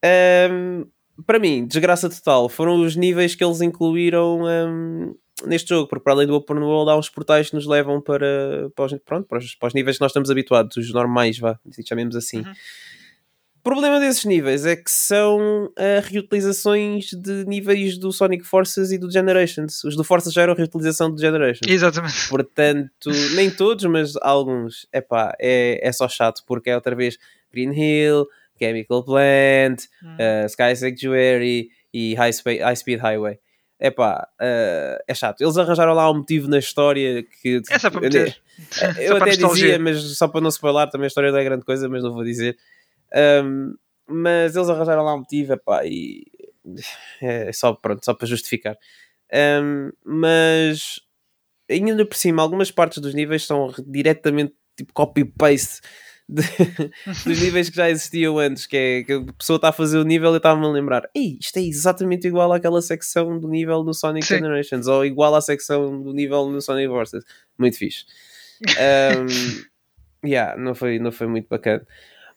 [0.05, 0.85] Ahm,
[1.27, 5.15] para mim, desgraça total, foram os níveis que eles incluíram ahm,
[5.47, 8.71] neste jogo, porque para além do Open World há uns portais que nos levam para,
[8.75, 11.59] para, os, pronto, para, os, para os níveis que nós estamos habituados, os normais, vá,
[11.87, 12.39] chamemos assim.
[12.39, 12.53] Uhum.
[13.59, 18.99] O problema desses níveis é que são ah, reutilizações de níveis do Sonic Forces e
[18.99, 19.83] do Generations.
[19.85, 21.69] Os do Forces já eram reutilização do Generations.
[21.71, 22.29] Exatamente.
[22.31, 24.87] Portanto, nem todos, mas alguns.
[24.93, 27.19] Epá, é, é só chato porque é outra vez
[27.53, 28.27] Green Hill,
[28.59, 30.17] Chemical Plant, Hum.
[30.17, 32.31] uh, Sky Sanctuary e High,
[32.63, 33.39] High Speed Highway.
[33.81, 35.41] Epá, uh, é chato.
[35.41, 37.63] Eles arranjaram lá um motivo na história que.
[37.71, 38.37] É só para eu, meter.
[38.99, 41.45] eu Só para até dizia, mas só para não spoiler, também a história não é
[41.45, 42.57] grande coisa, mas não vou dizer.
[43.45, 43.75] Um,
[44.07, 46.25] mas eles arranjaram lá um motivo, epá, e
[47.23, 48.77] é só, pronto, só para justificar.
[49.63, 51.01] Um, mas
[51.71, 55.81] ainda por cima, algumas partes dos níveis são diretamente tipo copy-paste
[56.29, 56.43] de-
[57.25, 60.05] dos níveis que já existiam antes, que é que a pessoa está a fazer o
[60.05, 63.95] nível e estava-me a lembrar, ei, isto é exatamente igual àquela secção do nível no
[63.95, 64.35] Sonic Sim.
[64.37, 67.25] Generations, ou igual à secção do nível no Sonic Forces.
[67.59, 68.05] Muito fixe.
[70.23, 71.87] Um, yeah, não foi, não foi muito bacana.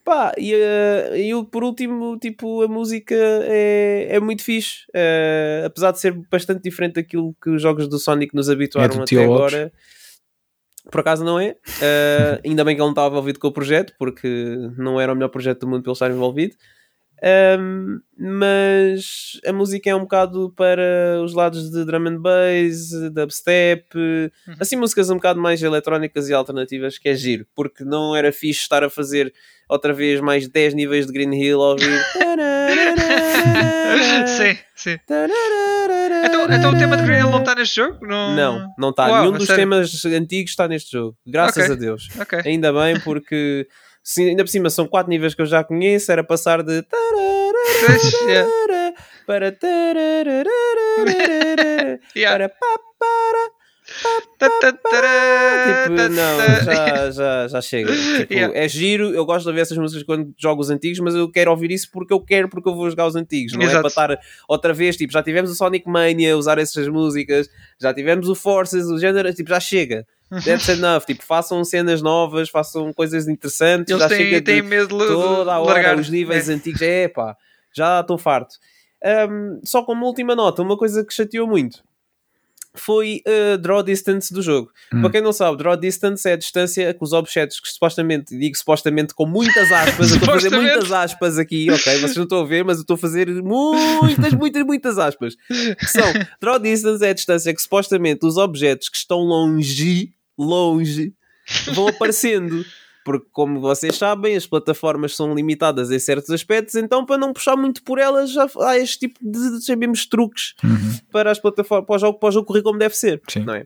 [0.03, 4.85] Pá, e, eh, e o- por último, tipo, a música é, é muito fixe.
[4.93, 8.97] Eh, apesar de ser bastante diferente daquilo que os jogos do Sonic nos habituaram É
[8.97, 9.71] do até Lopes?
[10.89, 11.55] Por acaso não é.
[11.81, 15.15] Eh, ainda bem que ele não estava envolvido com o projeto, porque não era o
[15.15, 16.55] melhor projeto do mundo ele estar envolvido.
[17.23, 23.85] Um, mas a música é um bocado para os lados de drum and bass, dubstep,
[24.59, 28.61] assim músicas um bocado mais eletrónicas e alternativas, que é giro, porque não era fixe
[28.61, 29.31] estar a fazer
[29.69, 32.01] outra vez mais 10 níveis de Green Hill a ouvir.
[34.27, 34.97] sim, sim.
[35.03, 38.05] Então, então o tema de Green Hill não está neste jogo?
[38.05, 39.21] Não, Não, não está.
[39.21, 39.61] Nenhum dos sério?
[39.63, 41.15] temas antigos está neste jogo.
[41.25, 41.75] Graças Ok.
[41.75, 42.07] a Deus.
[42.19, 42.39] Ok.
[42.45, 43.67] Ainda bem, porque
[44.03, 46.81] se ainda por cima são quatro níveis que eu já conheço, era passar de
[52.15, 52.37] yeah.
[52.37, 53.60] para para
[55.83, 57.91] tipo, não, já, já, já chega.
[57.91, 58.57] Tipo, Yeah.
[58.57, 61.51] É giro, eu gosto de ouvir essas músicas quando jogo os antigos, mas eu quero
[61.51, 63.53] ouvir isso porque eu quero, porque eu vou jogar os antigos.
[63.53, 63.81] Não é Exato.
[63.81, 67.49] para estar outra vez, tipo, já tivemos o Sonic Mania, usar essas músicas,
[67.79, 70.05] já tivemos o Forces, o género, tipo, já chega.
[70.45, 71.01] That's enough.
[71.05, 73.89] Tipo, façam cenas novas, façam coisas interessantes.
[73.91, 75.99] Eles já têm, chega têm de medo de toda a hora largar.
[75.99, 76.53] os níveis É.
[76.53, 76.81] antigos.
[76.81, 77.35] É pá,
[77.75, 78.55] já estou farto.
[79.29, 81.83] Um, só como última nota, uma coisa que chateou muito
[82.73, 84.71] foi a draw distance do jogo.
[84.93, 85.01] Hum.
[85.01, 88.55] Para quem não sabe, draw distance é a distância que os objetos que supostamente, digo
[88.57, 91.97] supostamente com muitas aspas, eu estou a fazer muitas aspas aqui, ok?
[91.99, 95.35] Vocês não estão a ver, mas eu estou a fazer muitas, muitas, muitas aspas.
[95.47, 101.13] Que são, draw distance é a distância que supostamente os objetos que estão longe, longe,
[101.73, 102.65] vão aparecendo.
[103.03, 107.55] Porque, como vocês sabem, as plataformas são limitadas em certos aspectos, então para não puxar
[107.55, 110.97] muito por elas, já há este tipo de, sabemos, truques Uhum.
[111.11, 113.43] para as plataformas, para o jogo, para o jogo correr como deve ser, Sim.
[113.43, 113.65] não é?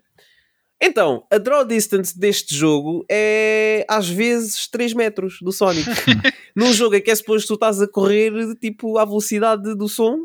[0.82, 5.86] Então, a draw distance deste jogo é às vezes 3 metros do Sonic.
[6.56, 10.18] Num jogo em que é suposto tu estás a correr tipo à velocidade do som,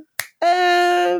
[0.42, 1.18] é,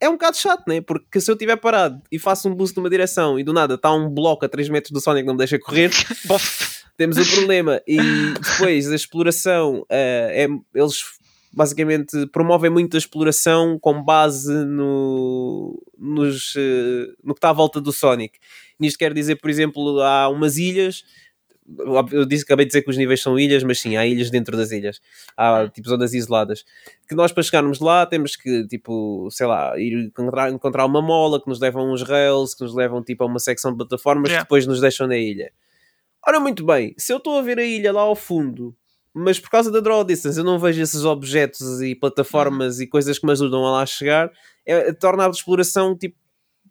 [0.00, 0.80] é um bocado chato, né?
[0.80, 3.92] Porque se eu estiver parado e faço um boost numa direção e do nada está
[3.92, 5.90] um bloco a 3 metros do Sonic que não me deixa correr,
[7.02, 7.82] temos um problema.
[7.86, 7.98] E
[8.40, 11.02] depois a exploração, eh, é, eles
[11.52, 17.80] basicamente promovem muito a exploração com base no, nos, eh, no que está à volta
[17.80, 18.38] do Sonic.
[18.78, 21.04] Nisto quer dizer, por exemplo, há umas ilhas.
[22.10, 24.56] Eu disse, acabei de dizer que os níveis são ilhas, mas sim, há ilhas dentro
[24.56, 25.00] das ilhas.
[25.36, 26.64] Há tipo zonas isoladas.
[27.08, 31.40] Que nós, para chegarmos lá, temos que, tipo, sei lá, ir encontrar, encontrar uma mola
[31.40, 34.28] que nos leva a uns rails, que nos levam tipo a uma secção de plataformas
[34.28, 34.44] Yeah.
[34.44, 35.52] que depois nos deixam na ilha.
[36.26, 38.74] Ora, muito bem, se eu estou a ver a ilha lá ao fundo,
[39.14, 43.18] mas por causa da draw distance eu não vejo esses objetos e plataformas e coisas
[43.18, 44.30] que me ajudam a lá chegar,
[44.64, 46.16] é, torna a exploração tipo,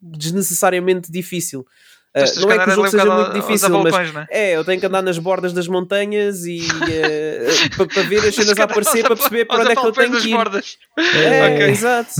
[0.01, 1.65] desnecessariamente difícil.
[2.13, 4.51] Ah, de não é que o jogo seja muito difícil, mas é?
[4.51, 6.67] é, eu tenho que andar nas bordas das montanhas e
[7.93, 10.27] para ver as cenas a aparecer para perceber para onde é que eu tenho que
[10.27, 10.31] ir.
[10.35, 10.77] bordas.
[10.97, 11.69] É, Ok.
[11.69, 12.11] exato.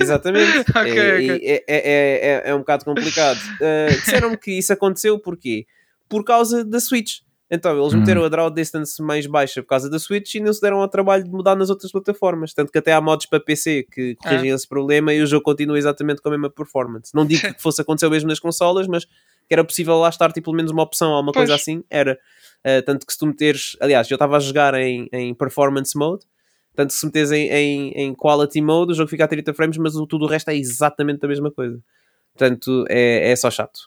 [0.00, 0.64] Exatamente.
[0.74, 1.26] Ok, é, ok.
[1.28, 3.38] e é, é, é, é um bocado complicado.
[3.60, 5.66] Uh, Disseram-me que isso aconteceu porquê?
[6.14, 7.22] Por causa da Switch.
[7.50, 7.98] Então, eles Hum.
[7.98, 10.88] meteram a draw distance mais baixa por causa da Switch e não se deram ao
[10.88, 12.54] trabalho de mudar nas outras plataformas.
[12.54, 15.76] Tanto que até há mods para PC que corrigem esse problema e o jogo continua
[15.76, 17.10] exatamente com a mesma performance.
[17.14, 19.10] Não digo que fosse acontecer o mesmo nas consolas, mas que
[19.52, 21.42] era possível lá estar tipo, pelo menos uma opção ou uma Pois.
[21.48, 21.82] coisa assim.
[21.90, 22.16] Era.
[22.64, 23.76] Uh, tanto que se tu meteres.
[23.80, 26.24] Aliás, eu estava a jogar em, em performance mode.
[26.76, 29.76] Tanto que se meteres em, em, em quality mode, o jogo fica a 30 frames,
[29.78, 31.78] mas o, tudo o resto é exatamente a mesma coisa.
[32.36, 33.80] Portanto, é, é só chato.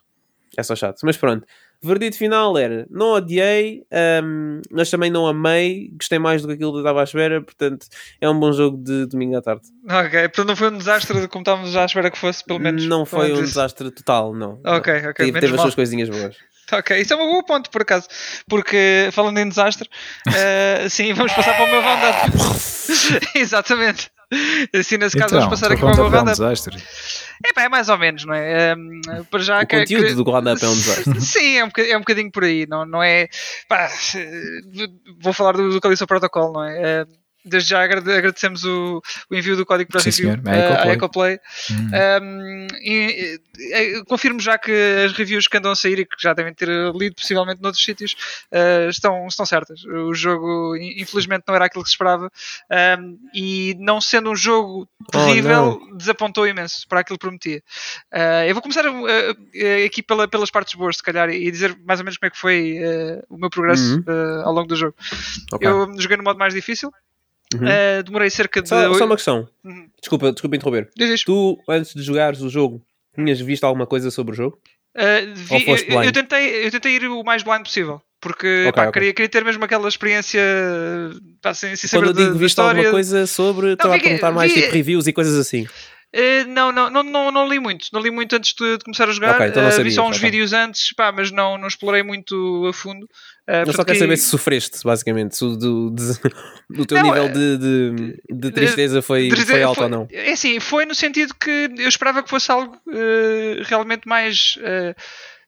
[0.56, 1.00] É só chato.
[1.04, 1.46] Mas pronto.
[1.82, 3.84] Verdito final era: não odiei,
[4.24, 5.90] hum, mas também não amei.
[5.94, 7.42] Gostei mais do que aquilo que eu estava à espera.
[7.42, 7.88] Portanto,
[8.20, 9.62] é um bom jogo de domingo à tarde.
[9.90, 12.86] Ok, portanto não foi um desastre como estávamos à espera que fosse, pelo menos.
[12.86, 14.60] não foi um desastre total, não.
[14.66, 16.36] Ok, ok, Teve, teve as suas coisinhas boas.
[16.72, 18.08] Ok, isso é uma boa ponto, por acaso.
[18.50, 19.90] Porque, falando em desastre,
[20.36, 22.38] eh, sim, vamos passar para o meu roundup.
[23.36, 24.10] Exatamente.
[24.76, 26.42] Assim, nesse caso, Então, vamos passar aqui para o meu um roundup.
[27.46, 28.72] É, pá, é mais ou menos, não é?
[28.72, 31.22] Ehm, para já, O que- conteúdo que- do roundup é um desastre.
[31.24, 33.30] Sim, é um, bocadinho, é um bocadinho por aí, não, não é.
[33.70, 33.90] Pá,
[35.22, 36.82] vou falar do, do Calixto Protocol, não é?
[36.82, 37.06] Eh,
[37.48, 40.90] Desde já agrade- agradecemos o, o envio do código para Sim, review senhor, à eh,
[40.90, 41.40] à Ecoplay.
[41.72, 41.90] Hum.
[42.22, 44.72] Um, e, e, confirmo já que
[45.06, 48.16] as reviews que andam a sair e que já devem ter lido possivelmente noutros sítios
[48.52, 49.84] uh, estão, estão certas.
[49.86, 52.32] O jogo, in- infelizmente, não era aquilo que se esperava
[53.00, 57.64] um, e, não sendo um jogo terrível, desapontou imenso para aquilo que prometia.
[58.14, 61.78] Uh, eu vou começar uh, uh, aqui pela- pelas partes boas, se calhar, e dizer
[61.86, 64.04] mais ou menos como é que foi uh, o meu progresso Uhum.
[64.08, 64.96] uh, ao longo do jogo.
[65.54, 65.68] Ok.
[65.68, 66.92] Eu joguei no modo mais difícil,
[67.58, 68.00] Uhum.
[68.00, 68.70] uh, demorei cerca de.
[68.70, 69.48] Só, só uma questão.
[69.64, 69.88] Uhum.
[70.00, 70.90] Desculpa, desculpa interromper.
[70.96, 71.26] Diz isto.
[71.26, 72.82] Tu, antes de jogares o jogo,
[73.16, 74.58] tinhas visto alguma coisa sobre o jogo?
[74.96, 78.02] Uh, vi- foste eu, eu tentei, eu tentei ir o mais blind possível.
[78.20, 78.92] Porque Ok, pá, ok.
[78.94, 80.42] Queria, queria ter mesmo aquela experiência
[81.42, 82.80] pá, sem, sem Quando saber eu digo da viste história.
[82.80, 85.68] alguma coisa sobre, estava a perguntar mais vi- tipo reviews e coisas assim.
[86.16, 87.88] Uh, não, não, não, não, não li muito.
[87.92, 89.36] Não li muito antes de, de começar a jogar.
[89.36, 92.66] Ok, então não Uh, vi só uns vídeos antes, pá, mas não, não explorei muito
[92.68, 93.04] a fundo.
[93.48, 95.36] Uh, Eu só quero que- saber se sofreste, basicamente.
[95.36, 96.20] Se o do, de-
[96.78, 99.90] do teu Não, nível é- de, de, de tristeza foi, Dizer- foi alto foi- ou
[99.90, 100.08] não.
[100.12, 104.96] É assim, foi no sentido que eu esperava que fosse algo eh, realmente mais eh,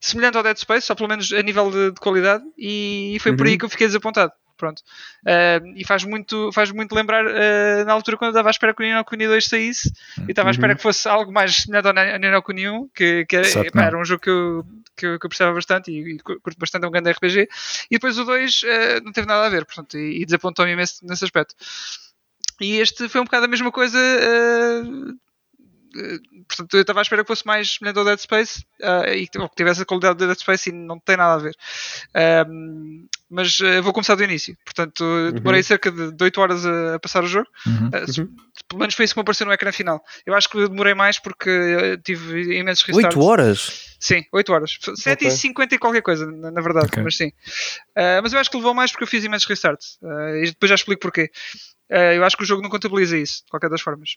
[0.02, 3.46] semelhante ao Dead Space, só pelo menos a nível de, de qualidade, e foi por
[3.46, 3.52] Uhum.
[3.54, 4.32] aí que eu fiquei desapontado.
[4.60, 4.84] Pronto.
[5.26, 8.74] Eh, e faz muito, faz muito lembrar eh, na altura quando eu estava à espera
[8.74, 9.90] que o Nino Kuni 2 saísse
[10.28, 10.76] e estava à espera Uhum.
[10.78, 13.98] que fosse algo mais semelhante ao Ni- Nino Kuni 1, que, que era, epá, era
[13.98, 14.66] um jogo que eu,
[14.98, 17.48] que eu, que eu bastante e, e curto bastante, é um grande RPG.
[17.90, 21.00] E depois o 2 eh, não teve nada a ver, portanto, e, e desapontou-me imenso
[21.04, 21.56] nesse aspecto.
[22.60, 23.98] E este foi um bocado a mesma coisa.
[23.98, 24.84] eh,
[26.48, 29.38] portanto, eu estava à espera que fosse mais semelhante ao Dead Space eh, e que
[29.40, 31.56] ou que tivesse a qualidade do Dead Space e não tem nada a ver.
[32.14, 34.58] Ahm, mas eh, vou começar do início.
[34.66, 37.48] Portanto, demorei cerca de, de 8 horas a, a passar o jogo.
[37.66, 37.90] Uhum.
[37.94, 38.28] Eh, se-
[38.68, 40.04] Pelo menos foi isso que me apareceu no ecrã final.
[40.26, 43.16] Eu acho que demorei mais porque eh, tive imensos restarts.
[43.16, 43.96] 8 horas?
[44.00, 44.78] Sim, 8 horas.
[44.96, 47.04] 7 e 50 e qualquer coisa, na, na verdade, Ok.
[47.04, 47.28] mas sim.
[47.98, 49.98] Uh, mas eu acho que levou mais porque eu fiz imensos restarts.
[50.02, 51.30] Uh, e depois já explico porquê.
[51.92, 54.16] Uh, eu acho que o jogo não contabiliza isso, de qualquer das formas.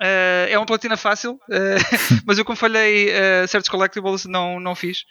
[0.00, 1.78] Uh, é uma platina fácil, uh,
[2.26, 5.04] mas eu como falhei uh, certos collectibles não, não fiz.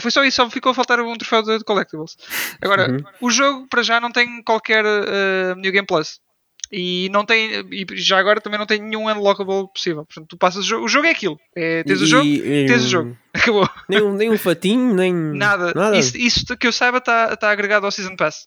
[0.00, 2.16] Foi só isso, só ficou a faltar um troféu de, collectibles.
[2.62, 2.98] Agora, Uhum.
[3.22, 4.84] o jogo para já não tem qualquer
[5.56, 6.20] New Game Plus.
[6.72, 10.04] E não tem, e já agora também não tem nenhum unlockable possível.
[10.06, 11.36] Portanto, tu passas o jogo, o jogo é aquilo.
[11.56, 13.18] É, tens o E- jogo, e- tens o jogo.
[13.34, 13.68] Acabou.
[13.88, 15.12] Nem um, nem um fatinho, nem.
[15.12, 15.72] Nada.
[15.98, 18.46] Isso, isso que eu saiba está tá agregado ao Season Pass.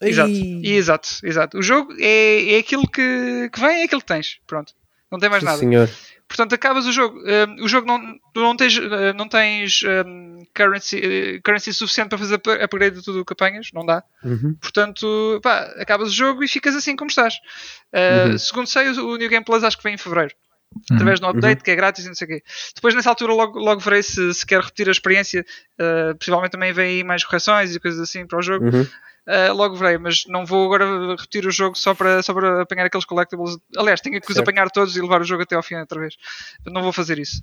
[0.00, 0.30] Exato.
[0.62, 1.58] Exato, exato.
[1.58, 4.38] O jogo é, é aquilo que, que vem, é aquilo que tens.
[4.46, 4.72] Pronto.
[5.14, 5.58] Não tem mais Sim, nada.
[5.58, 5.90] senhor.
[6.26, 7.18] Portanto, acabas o jogo.
[7.20, 8.00] Um, o jogo não,
[8.34, 13.04] não tens, uh, não tens um, currency, uh, currency suficiente para fazer up- upgrade de
[13.04, 13.68] tudo o que apanhas.
[13.72, 14.02] Não dá.
[14.24, 14.56] Uhum.
[14.60, 17.34] Portanto, pá, acabas o jogo e ficas assim como estás.
[17.92, 18.38] Uh, Uhum.
[18.38, 20.34] Segundo sei, o New Game Plus acho que vem em fevereiro.
[20.90, 22.42] Através de um update que é grátis e não sei o quê.
[22.74, 25.46] Depois, nessa altura, logo, logo verei se, se quer repetir a experiência.
[26.18, 28.66] Possivelmente também vem aí mais correções e coisas assim para o jogo.
[29.26, 32.84] Uh, logo verei, mas não vou agora repetir o jogo só para, só para apanhar
[32.84, 33.56] aqueles collectibles.
[33.74, 36.16] Aliás, tenho que os apanhar todos e levar o jogo até ao fim outra vez.
[36.66, 37.42] Não vou fazer isso.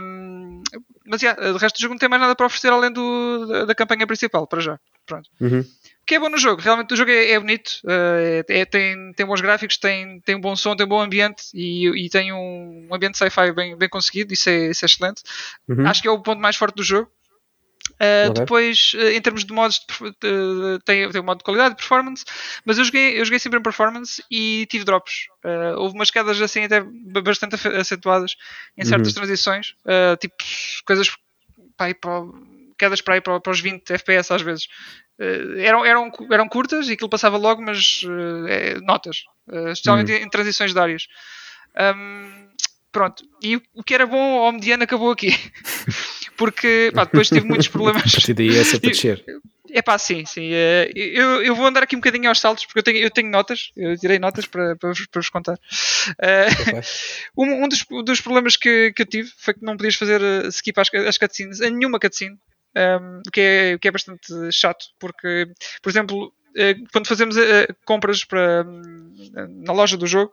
[0.00, 0.62] Um,
[1.06, 3.64] mas, yeah, de resto, o jogo não tem mais nada para oferecer além do, da,
[3.64, 4.78] da campanha principal, para já.
[5.06, 5.30] Pronto.
[5.40, 5.60] Uhum.
[5.60, 9.12] O que é bom no jogo, realmente o jogo é, é bonito, uh, é- tem,
[9.14, 12.32] tem bons gráficos, tem, tem um bom som, tem um bom ambiente e, e tem
[12.32, 15.22] um, um ambiente sci-fi bem, bem conseguido, isso é, isso é excelente.
[15.66, 15.86] Uhum.
[15.86, 17.10] Acho que é o ponto mais forte do jogo.
[17.98, 18.32] Uh.
[18.32, 21.70] Depois, uh, em termos de modos, de perf- de- tem, tem um modo de qualidade,
[21.70, 22.24] de performance,
[22.64, 25.28] mas eu joguei, eu joguei sempre em performance e tive drops.
[25.44, 26.80] Uh, houve umas quedas assim até
[27.22, 28.36] bastante acentuadas
[28.76, 29.14] em certas Uhum.
[29.14, 29.74] transições,
[30.20, 30.34] tipo
[30.84, 31.10] coisas
[31.76, 32.34] pá, para o-
[32.78, 34.68] quedas para aí para, para os 20 FPS às vezes.
[35.58, 38.02] Eram, eram, eram curtas e aquilo passava logo, mas
[38.48, 39.24] é, notas,
[39.72, 41.06] especialmente em transições de áreas.
[41.96, 42.48] Um,
[42.92, 45.28] pronto, e o- o que era bom ao mediano acabou aqui.
[46.36, 48.12] Porque pá, depois tive muitos A problemas.
[48.12, 49.24] partir daí é sempre a descer.
[49.70, 50.50] É pá, sim, sim.
[50.52, 53.28] eh, Eu, eu vou andar aqui um bocadinho aos saltos, porque eu tenho, eu tenho
[53.28, 55.58] notas, eu tirei notas para, para, vos, para vos contar.
[56.20, 56.46] Eh,
[57.36, 60.46] um um dos, dos problemas que, que eu tive foi que não podias fazer eh,
[60.48, 62.38] skip às, às cutscenes, a nenhuma cutscene,
[62.76, 65.48] um, o que, é, que é bastante chato, porque,
[65.82, 67.36] por exemplo, eh, quando fazemos
[67.84, 69.14] compras para, hum,
[69.64, 70.32] na loja do jogo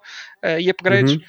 [0.60, 1.22] e upgrades, Uhum.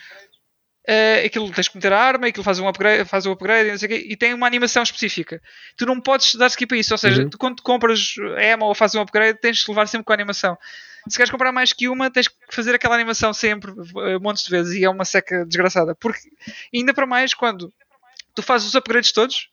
[0.86, 3.72] Eh, aquilo tens que meter a arma, aquilo faz um upgrade, faz um upgrade e,
[3.72, 5.40] não sei o quê, e tem uma animação específica.
[5.76, 7.30] Tu não podes dar skip a isso, ou seja, Uhum.
[7.30, 8.14] tu, quando compras
[8.52, 10.56] ammo ou fazes um upgrade, tens que levar sempre com a animação.
[11.08, 14.50] Se queres comprar mais que uma, tens que fazer aquela animação sempre, eh, montes de
[14.50, 15.94] vezes, e é uma seca desgraçada.
[15.94, 16.28] Porque,
[16.74, 17.72] ainda para mais, quando
[18.34, 19.48] tu fazes os upgrades todos,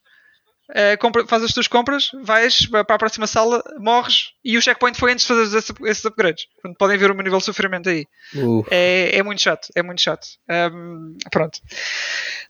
[0.73, 4.97] eh, compra, fazes as tuas compras, vais para a próxima sala, morres e o checkpoint
[4.97, 6.45] foi antes de fazer esses, esses upgrades.
[6.55, 8.05] Portanto, podem ver o meu nível de sofrimento aí.
[8.35, 10.27] Uh, É, é muito chato, é muito chato.
[10.49, 11.59] Ahm, pronto.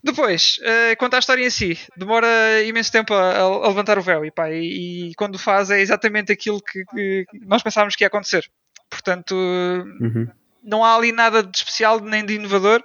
[0.02, 4.24] Depois, eh, quanto à história em si, demora imenso tempo a, a levantar o véu
[4.24, 8.08] e, pá, e, e quando faz é exatamente aquilo que, que nós pensávamos que ia
[8.08, 8.48] acontecer.
[8.88, 10.28] Portanto, uhum.
[10.62, 12.84] não há ali nada de especial nem de inovador.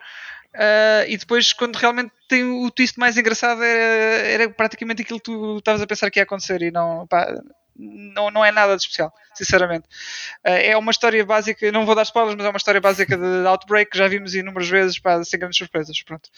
[0.55, 5.25] Ah, e depois, quando realmente tem o twist mais engraçado, era, era praticamente aquilo que
[5.25, 7.27] tu estavas a pensar que ia acontecer e não, pá,
[7.79, 9.87] não, não é nada de especial, sinceramente.
[10.43, 13.47] Ah, é uma história básica, não vou dar spoilers, mas é uma história básica de
[13.47, 16.01] Outbreak que já vimos inúmeras vezes, pá, sem grandes surpresas.
[16.03, 16.29] Pronto.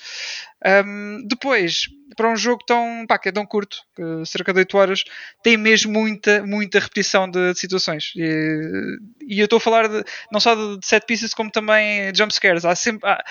[0.63, 3.77] Ahm, depois, para um jogo tão, pá, que é tão curto,
[4.25, 5.03] cerca de 8 horas,
[5.43, 8.11] tem mesmo muita, muita repetição de, de situações.
[8.15, 12.13] E, e eu estou a falar de, não só de, de set pieces, como também
[12.15, 12.65] jump scares.
[12.65, 13.23] Há sempre, há-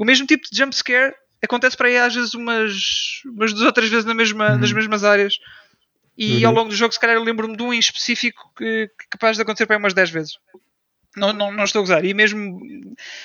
[0.00, 3.72] o mesmo tipo de jump scare acontece para aí às vezes umas, umas duas ou
[3.72, 5.34] três vezes na mesma, nas mesmas áreas.
[6.18, 6.48] E Uhum.
[6.48, 9.36] ao longo do jogo, se calhar, eu lembro-me de um em específico que, que capaz
[9.36, 10.32] de acontecer para aí umas 10 vezes.
[11.16, 12.04] Não, não, não estou a gozar.
[12.04, 12.60] E mesmo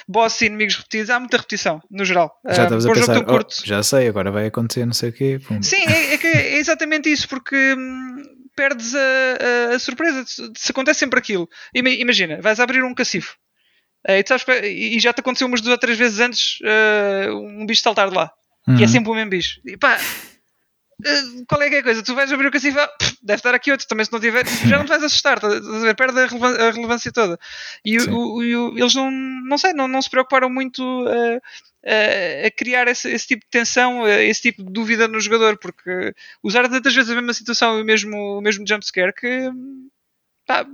[0.08, 2.32] boss e inimigos repetidos, há muita repetição, no geral.
[2.46, 5.14] Já Ah, estavas a um pensar, "Oh, já sei, agora vai acontecer não sei o
[5.14, 5.40] quê.
[5.46, 5.62] pum.
[5.62, 8.24] Sim, é, é que é exatamente isso, porque hum,
[8.56, 9.00] perdes a,
[9.72, 10.24] a- a surpresa.
[10.26, 11.48] Se, acontece sempre aquilo.
[11.74, 13.38] Ima- Imagina, vais abrir um cacifo
[14.08, 17.30] eh, e, tu sabes e já te aconteceu umas duas ou três vezes antes eh,
[17.32, 18.32] um bicho saltar de lá.
[18.68, 18.88] E é Uhum.
[18.88, 19.60] sempre o mesmo bicho.
[19.66, 19.98] E pá,
[21.06, 22.02] eh, qual é que é a coisa?
[22.04, 24.44] Tu vais abrir o cacifo, ah, pff, deve estar aqui outro, também se não tiver,
[24.66, 25.96] já não te vais assustar, ver?
[25.96, 27.38] perde a, relevan- a relevância toda.
[27.84, 28.44] E, o- o-
[28.78, 30.82] e eles não, não sei, não, não se preocuparam muito
[32.48, 36.68] a criar esse, esse tipo de tensão, esse tipo de dúvida no jogador, porque usar
[36.70, 39.50] tantas vezes a mesma situação e o mesmo, o mesmo jumpscare que
[40.48, 40.66] pá,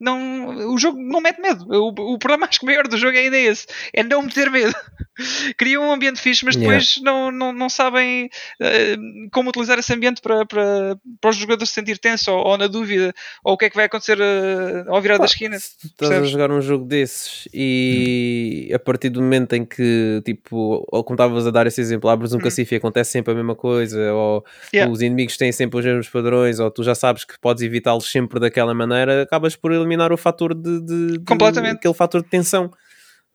[0.00, 1.66] não, o jogo não mete medo.
[1.68, 4.74] O, o problema acho que maior do jogo é ainda esse: é não meter medo.
[5.58, 8.30] Criam um ambiente fixe, mas depois não, não, não sabem
[8.60, 8.96] eh,
[9.32, 12.68] como utilizar esse ambiente para, para, para os jogadores se sentir tenso ou, ou na
[12.68, 13.12] dúvida,
[13.44, 15.56] ou o que é que vai acontecer eh, ao virar da esquina.
[15.56, 16.30] Estás a percebes?
[16.30, 21.46] jogar um jogo desses e a partir do momento em que, tipo, ou como estavas
[21.46, 22.40] a dar esse exemplo, abres um Hum.
[22.40, 24.92] cacifo e acontece sempre a mesma coisa, ou Yeah.
[24.92, 28.38] os inimigos têm sempre os mesmos padrões, ou tu já sabes que podes evitá-los sempre
[28.38, 31.76] daquela maneira, acabas por eliminar o fator de, de- de- Completamente.
[31.76, 32.70] aquele fator de tensão.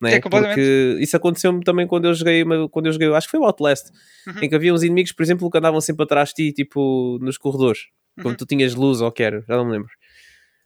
[0.01, 0.15] Não é?
[0.15, 0.55] É, completamente.
[0.55, 3.89] Porque isso aconteceu-me também quando eu joguei, quando eu joguei, acho que foi o Outlast,
[4.27, 4.33] Uhum.
[4.43, 7.37] em que havia uns inimigos, por exemplo, que andavam sempre atrás de ti, tipo, nos
[7.37, 7.81] corredores,
[8.17, 8.23] Uhum.
[8.23, 9.89] quando tu tinhas luz ou que era, já não me lembro.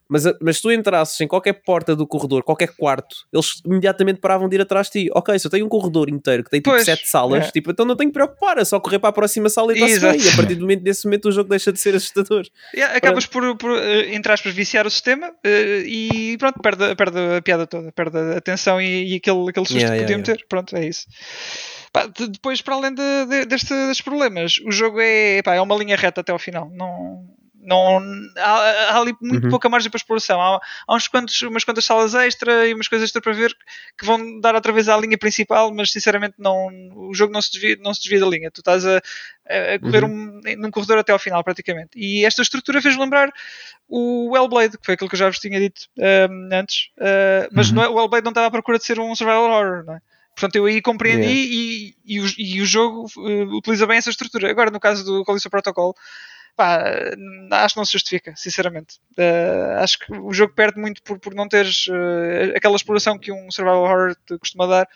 [0.10, 4.20] Mas, a- mas se tu entrasses em qualquer porta do corredor, qualquer quarto, eles imediatamente
[4.20, 5.10] paravam de ir atrás de ti.
[5.13, 7.52] Ok, se eu tenho um corredor inteiro que tem tipo Pois, sete salas, é.
[7.52, 9.93] tipo, então não tenho que preocupar, é só correr para a próxima sala e está-se
[9.93, 10.17] Exato.
[10.17, 10.26] bem.
[10.26, 12.46] E a partir do momento, desse momento o jogo deixa de ser assustador.
[12.74, 17.17] Yeah, acabas por, por eh, entre aspas, viciar o sistema eh, e pronto, perde, perde
[17.38, 20.24] a piada toda, perde a atenção e, e aquele, aquele susto Yeah, que yeah, podiam
[20.24, 20.46] ter.
[20.48, 21.06] Pronto, é isso.
[21.91, 25.62] Pá, de- depois, para além de, de- deste- destes problemas, o jogo é, pá, é
[25.62, 26.70] uma linha reta até ao final.
[26.74, 27.26] Não,
[27.68, 28.00] não,
[28.38, 29.50] há, há ali muito Uhum.
[29.50, 30.42] pouca margem para exploração.
[30.42, 33.54] Há, há uns quantos, umas quantas salas extra e umas coisas extra para ver
[33.98, 37.52] que vão dar outra vez à linha principal, mas sinceramente não, o jogo não se
[37.52, 38.50] desvia, não se desvia da linha.
[38.50, 41.90] Tu estás a, a correr um, num corredor até ao final, praticamente.
[41.96, 43.32] E esta estrutura fez lembrar
[43.90, 47.70] o Hellblade, que foi aquilo que eu já vos tinha dito um, antes, uh, mas
[47.70, 47.82] Uhum.
[47.82, 50.02] é- o Hellblade não estava à procura de ser um survival horror, não é?
[50.36, 54.52] Portanto, eu aí compreendi e, e, o, e o jogo uh, utiliza bem essa estrutura.
[54.52, 55.96] Agora, no caso do Callisto Protocol,
[56.58, 56.84] pá,
[57.52, 58.98] acho que não se justifica, sinceramente.
[59.17, 63.32] Uh, acho que o jogo perde muito por, por não teres uh, aquela exploração que
[63.32, 64.89] um survival horror te costuma dar.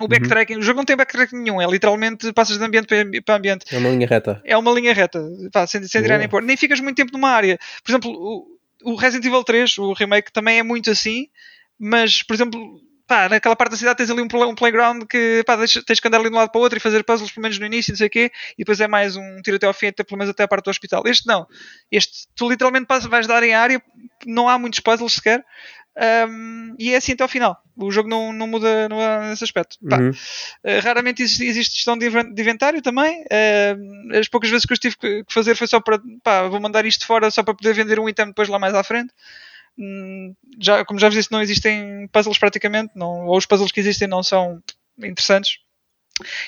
[0.00, 3.20] O backtracking, o jogo não tem backtracking nenhum, é literalmente passas de ambiente para ambi-
[3.20, 4.40] para ambiente É uma linha reta.
[4.44, 6.42] é uma linha reta, pá, sem, sem tirar nem pôr.
[6.42, 7.58] Nem ficas muito tempo numa área.
[7.84, 11.28] Por exemplo, o, o Resident Evil 3, o remake, também é muito assim,
[11.78, 12.80] mas, por exemplo,
[13.10, 16.06] pá, naquela parte da cidade tens ali um, play- um playground que pá, tens que
[16.06, 17.90] andar ali de um lado para o outro e fazer puzzles, pelo menos no início,
[17.90, 20.16] não sei o quê, e depois é mais um tiro até ao fim, até, pelo
[20.16, 21.02] menos até a parte do hospital.
[21.04, 21.44] Este não.
[21.90, 23.82] Este, tu literalmente vais dar em área,
[24.24, 25.44] não há muitos puzzles sequer.
[26.28, 27.60] Um, e é assim até ao final.
[27.76, 29.76] O jogo não, não muda, não muda nesse aspecto.
[29.82, 30.10] Uhum.
[30.10, 33.24] uh, raramente existe, existe gestão de inven- de inventário também.
[33.24, 36.60] Uh, as poucas vezes que eu tive que que fazer foi só para pá, vou
[36.60, 39.12] mandar isto fora só para poder vender um item depois lá mais à frente.
[39.80, 43.80] Hum, já, como já vos disse, não existem puzzles praticamente, não, ou os puzzles que
[43.80, 44.62] existem não são
[44.98, 45.58] interessantes.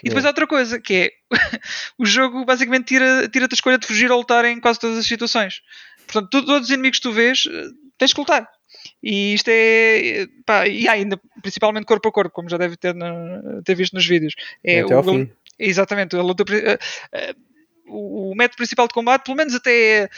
[0.05, 0.29] E depois Yeah.
[0.29, 1.11] há outra coisa, que é
[1.99, 5.07] o jogo basicamente tira- tira-te a escolha de fugir ou lutar em quase todas as
[5.07, 5.63] situações.
[6.07, 8.47] Portanto, tu- todos os inimigos que tu vês, eh, tens que lutar.
[9.03, 10.27] E isto é.
[10.45, 14.05] Pá, e ainda, principalmente corpo a corpo, como já deve ter, na- ter visto nos
[14.07, 14.35] vídeos.
[14.63, 15.31] É Até ao o- fim.
[15.59, 16.79] Exatamente, a luta, eh,
[17.13, 17.35] eh,
[17.93, 20.09] o, o método principal de combate, pelo menos até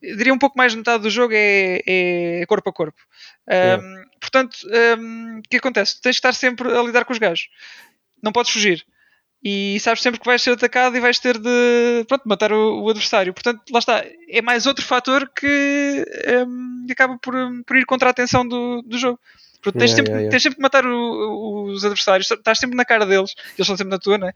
[0.00, 3.00] diria um pouco mais de metade do jogo, é, é corpo a corpo.
[3.48, 4.56] Um, Portanto,
[4.98, 6.00] um, o que acontece?
[6.00, 7.48] Tens que estar sempre a lidar com os gajos,
[8.22, 8.86] não podes fugir.
[9.44, 12.88] E sabes sempre que vais ser atacado e vais ter de pronto, matar o, o
[12.88, 13.34] adversário.
[13.34, 14.04] Portanto, lá está.
[14.28, 16.06] É mais outro fator que
[16.46, 17.34] um, acaba por,
[17.66, 19.18] por ir contra a atenção do, do jogo.
[19.62, 20.30] Porque tens, Yeah, sempre, yeah, yeah.
[20.30, 23.92] tens sempre que matar o- os adversários, estás sempre na cara deles, eles estão sempre
[23.92, 24.32] na tua, não é?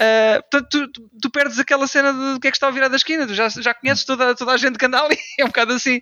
[0.00, 2.88] Ah, portanto, tu, tu- tu perdes aquela cena do que é que está a virar
[2.88, 5.48] da esquina, tu já, já conheces toda, toda a gente que anda ali, é um
[5.48, 6.00] bocado assim.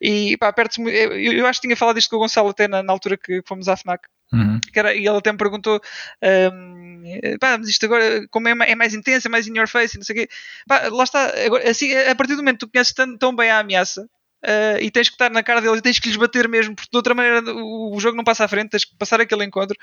[0.00, 0.86] E pá, perdes eu,
[1.32, 3.68] eu acho que tinha falado isto com o Gonçalo até na, na altura que fomos
[3.68, 4.02] à FNAC.
[4.32, 4.58] Uhum.
[4.72, 5.80] Que era- e ele até me perguntou:
[6.22, 9.96] ahm, pá, mas isto agora, como é, é mais intenso, é mais in your face,
[9.96, 10.28] e não sei o quê.
[10.66, 13.50] Pá, lá está, agora, assim, a partir do momento que tu conheces tão, tão bem
[13.50, 14.08] a ameaça.
[14.44, 16.90] Ah, e tens que estar na cara deles e tens que lhes bater mesmo, porque
[16.90, 19.76] de outra maneira o, o jogo não passa à frente, tens que passar aquele encontro,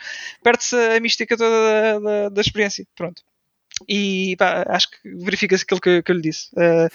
[0.44, 2.86] perde-se a mística toda da, da, da experiência.
[2.96, 3.22] Pronto.
[3.88, 6.50] E pá, acho que verifica-se aquilo que, que eu lhe disse.
[6.58, 6.88] Ah,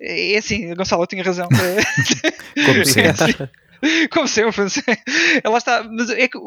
[0.00, 1.48] é assim, Gonçalo, eu tinha razão.
[2.64, 3.50] Como sempre.
[4.10, 4.64] como sempre,
[5.42, 5.84] ela está.
[5.84, 6.38] Mas é que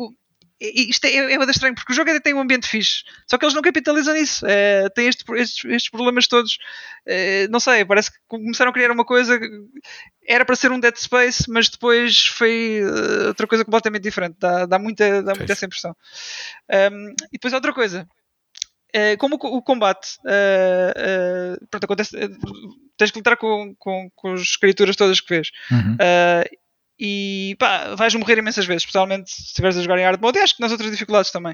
[0.60, 3.38] isto é, é uma das estranho, porque o jogo até tem um ambiente fixe, só
[3.38, 4.46] que eles não capitalizam nisso.
[4.48, 6.58] É, tem este- estes, estes problemas todos.
[7.06, 9.40] É, não sei, parece que começaram a criar uma coisa.
[10.28, 14.36] Era para ser um Dead Space, mas depois foi eh, outra coisa completamente diferente.
[14.40, 15.96] Dá, dá, muita, dá muita essa impressão.
[16.92, 18.08] Um, e depois outra coisa.
[18.94, 22.30] Eh, como o, co- o combate eh, eh, pronto, acontece, eh,
[22.98, 25.50] tens que lutar com, com, com as criaturas todas que vês.
[25.72, 25.94] Uhum.
[25.96, 26.58] Uh,
[27.00, 30.42] e pá, vais morrer imensas vezes, especialmente se estiveres a jogar em hard mode e
[30.42, 31.54] acho que nas outras dificuldades também.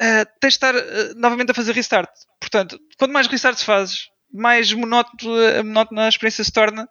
[0.00, 2.10] Uh, tens de estar uh, novamente a fazer restart.
[2.40, 6.88] Portanto, quanto mais restarts fazes, mais monótona, monótona a experiência se torna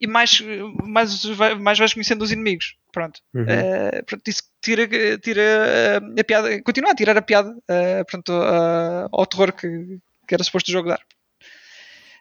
[0.00, 0.40] e mais,
[0.84, 1.24] mais,
[1.58, 2.76] mais vais conhecendo os inimigos.
[2.92, 3.20] Pronto.
[3.34, 3.42] Uhum.
[3.42, 4.86] Uh, pronto, isso tira,
[5.18, 7.54] tira a piada, continua a tirar a piada
[8.06, 8.32] pronto,
[9.12, 11.00] ao terror que, que era suposto o jogo dar.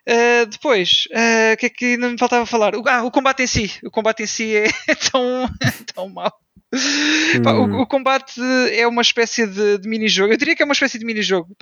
[0.07, 2.75] Uh, depois, uh, o que é que ainda me faltava falar?
[2.75, 3.71] O, ah, o combate em si.
[3.83, 4.67] O combate em si é
[5.11, 5.49] tão,
[5.93, 6.31] tão mau.
[6.73, 7.77] Hum.
[7.77, 8.41] o, o combate
[8.71, 10.33] é uma espécie de, de mini-jogo.
[10.33, 11.55] Eu diria que é uma espécie de mini-jogo.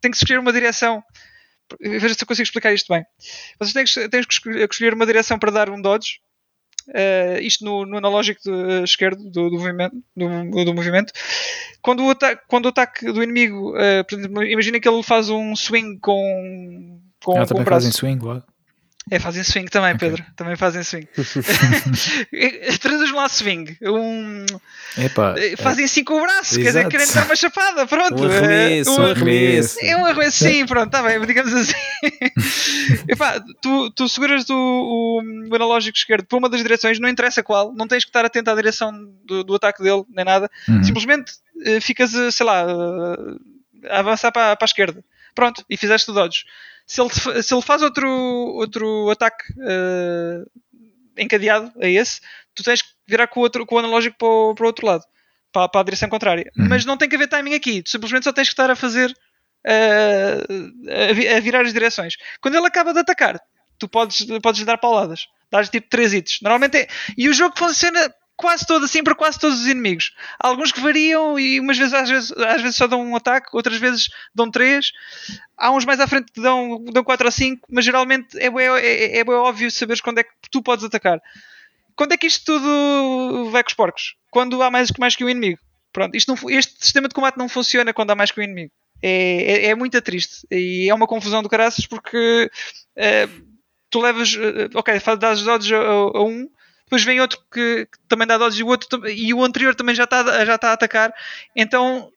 [0.00, 1.02] Tem que escolher uma direção.
[1.80, 3.04] Veja se eu consigo explicar isto bem.
[3.60, 4.32] Vocês têm que, têm que
[4.70, 6.18] escolher- uma direção para dar um dodge.
[6.88, 11.12] Uh, isto no, no analógico de- esquerdo do, do movimento, do, do movimento.
[11.82, 15.98] Quando o, ataque, quando o ataque do inimigo, uh, imagina que ele faz um swing
[16.00, 17.86] com, com, com o também braço.
[17.86, 18.42] fazem swing lá.
[19.10, 20.06] É, fazem swing também, Ok.
[20.10, 20.24] Pedro.
[20.36, 21.08] Também fazem swing.
[22.78, 23.74] Traduz-me lá swing.
[23.82, 24.44] Um,
[24.98, 27.86] Epá, eh, fazem assim com o braço, quer dizer, querem dar uma chapada.
[27.86, 28.22] Pronto.
[28.22, 29.78] Um arremesso, Eh, um arremesso.
[29.82, 31.72] É um arremesso, sim, pronto, está bem, digamos assim.
[33.08, 37.42] Epá, tu, tu seguras o, o, o analógico esquerdo para uma das direções, não interessa
[37.42, 38.92] qual, não tens que estar atento à direção
[39.24, 40.50] do, do ataque dele, nem nada.
[40.68, 40.84] uhum.
[40.84, 41.32] Simplesmente
[41.64, 42.66] eh, ficas, sei lá,
[43.88, 45.02] a avançar para, para a esquerda.
[45.38, 46.44] Pronto, e fizeste dodge.
[46.84, 47.10] Se ele,
[47.44, 50.42] se ele faz outro, outro ataque eh,
[51.16, 52.20] encadeado a esse,
[52.52, 54.84] tu tens que virar com o, outro, com o analógico para o, para o outro
[54.84, 55.04] lado,
[55.52, 56.50] para, para a direção contrária.
[56.58, 56.66] Uhum.
[56.68, 59.14] Mas não tem que haver timing aqui, tu simplesmente só tens que estar a fazer
[59.64, 60.42] eh,
[61.32, 62.14] a, a virar as direções.
[62.40, 63.40] Quando ele acaba de atacar,
[63.78, 66.40] tu podes, podes lhe dar pauladas, dás tipo 3 hits.
[66.42, 66.88] Normalmente é.
[67.16, 70.14] E o jogo funciona quase todo para quase todos os inimigos.
[70.38, 73.76] Alguns que variam e umas vezes às vezes, às vezes só dão um ataque, outras
[73.78, 74.92] vezes dão 3.
[75.56, 79.18] Há uns mais à frente que dão, dão 4 ou 5, mas geralmente é, é,
[79.18, 81.20] é óbvio saberes quando é que tu podes atacar.
[81.96, 84.14] Quando é que isto tudo vai com os porcos?
[84.30, 85.58] Quando há mais, mais que um inimigo.
[85.92, 88.70] Pronto, isto não este sistema de combate não funciona quando há mais que um inimigo.
[89.02, 92.48] É, é, é muito triste e é uma confusão do caraças porque
[92.96, 93.28] eh,
[93.90, 96.48] tu levas, eh, ok, dás dodges a, a- a um,
[96.88, 99.94] depois vem outro que, que também dá dodges e o, outro, e o anterior também
[99.94, 101.12] já está já está a atacar.
[101.54, 102.10] Então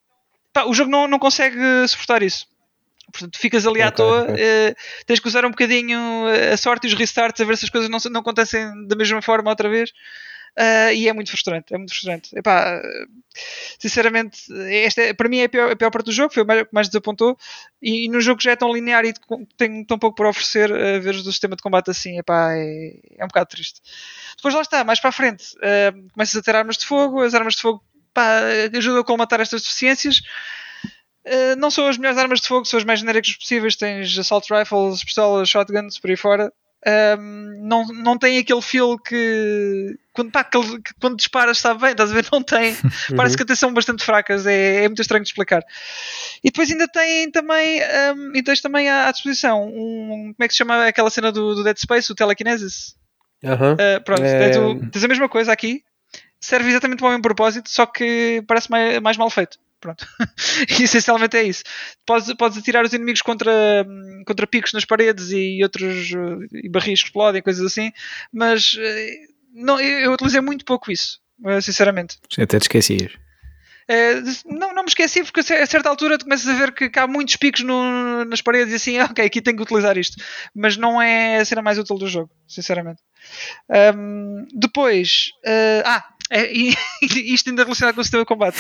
[0.54, 2.48] pá, o jogo não, não consegue suportar isso.
[3.12, 4.36] Portanto, ficas ali à Ok, toa, ok.
[4.38, 6.00] eh, tens que usar um bocadinho
[6.54, 9.22] a sorte e os restarts a ver se as coisas não, não acontecem da mesma
[9.22, 9.92] forma outra vez.
[10.60, 12.38] Uh, e é muito frustrante, é muito frustrante.
[12.38, 12.82] Epá,
[13.80, 16.46] sinceramente, esta é, para mim é a pior, a pior parte do jogo, foi o
[16.46, 17.38] que mais desapontou.
[17.82, 19.14] E, e no jogo que já é tão linear e
[19.56, 23.24] tem tão pouco por oferecer, uh, ver o sistema de combate assim, epá, é, é
[23.24, 23.82] um bocado triste.
[24.36, 27.34] Depois lá está, mais para a frente, uh, começas a ter armas de fogo, as
[27.34, 27.82] armas de fogo
[28.14, 28.42] pá,
[28.76, 30.22] ajudam a colmatar estas deficiências.
[31.26, 33.78] Uh, não são as melhores armas de fogo, são as mais genéricas possíveis.
[33.78, 36.52] Tens assault rifles, pistolas, shotguns por aí fora
[36.88, 41.92] um, não, não tem aquele feel que quando, pá, que, que quando disparas está bem,
[41.92, 42.26] estás a ver?
[42.32, 42.72] Não tem.
[42.74, 43.16] Uhum.
[43.16, 45.64] Parece que até são bastante fracas, é, é muito estranho de explicar.
[46.44, 47.80] E depois ainda tem também,
[48.16, 51.32] um, e tens também à, à disposição um, como é que se chama aquela cena
[51.32, 52.96] do, do Dead Space, o Telekinesis?
[53.44, 53.74] Uhum.
[53.74, 54.50] Uh, pronto, é...
[54.50, 55.84] tens, tens a mesma coisa aqui,
[56.40, 59.58] serve exatamente para o mesmo propósito, só que parece mais, mais mal feito.
[59.82, 60.08] Pronto.
[60.80, 61.64] Essencialmente é isso.
[62.06, 63.86] Podes, podes atirar os inimigos contra,
[64.26, 66.12] contra picos nas paredes e outros
[66.54, 67.92] e barris que explodem, coisas assim,
[68.32, 69.18] mas eh,
[69.54, 72.20] não, eu utilizei muito pouco isso, eh, sinceramente.
[72.38, 73.12] Até te esquecias.
[73.88, 77.00] É, não, não me esqueci, porque a certa altura tu começas a ver que, que
[77.00, 80.16] há muitos picos no, nas paredes e assim, ok, aqui tenho que utilizar isto.
[80.56, 83.02] Mas não é a cena mais útil do jogo, sinceramente.
[83.96, 86.74] Um, depois, uh, ah, é, e,
[87.34, 88.58] isto ainda relacionado com o sistema de combate.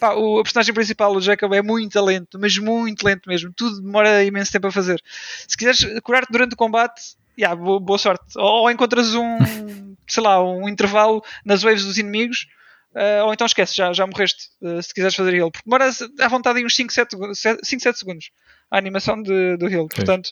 [0.00, 3.52] Pá, o, personagem principal, o Jacob, é muito lento, mas muito lento mesmo.
[3.54, 5.00] Tudo demora imenso tempo a fazer.
[5.46, 7.02] Se quiseres curar-te durante o combate,
[7.38, 8.24] yeah, boa, boa sorte.
[8.36, 9.38] Ou, ou, encontras um,
[10.08, 12.46] sei lá, um intervalo nas waves dos inimigos,
[12.94, 15.50] uh, ou então esquece, já, já morreste, uh, se quiseres fazer heal.
[15.50, 15.90] Porque demora
[16.20, 17.16] à vontade uns 5, 7,
[17.62, 18.30] 5, 7 segundos
[18.70, 19.88] a animação de, do heal.
[19.88, 20.30] Portanto,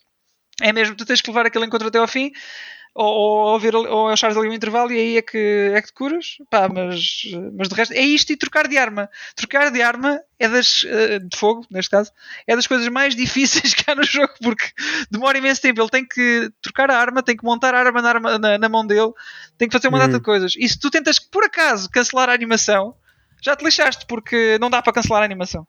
[0.63, 2.33] é mesmo, tu tens que levar aquele encontro até ao fim
[2.95, 5.93] ou, ou, ver, ou achares ali um intervalo e aí é que, é que te
[5.93, 7.23] curas, pá, mas,
[7.57, 9.09] mas de resto é isto e trocar de arma.
[9.37, 12.13] Trocar de arma é das, eh, de fogo, neste caso,
[12.47, 14.67] é das coisas mais difíceis que há no jogo, porque
[15.11, 15.81] demora imenso tempo.
[15.81, 18.69] Ele tem que trocar a arma, tem que montar a arma na, arma, na, na
[18.69, 19.13] mão dele,
[19.57, 20.55] tem que fazer uma data de coisas.
[20.57, 22.95] E se tu tentas, por acaso, cancelar a animação,
[23.43, 25.67] já te lixaste, porque não dá para cancelar a animação.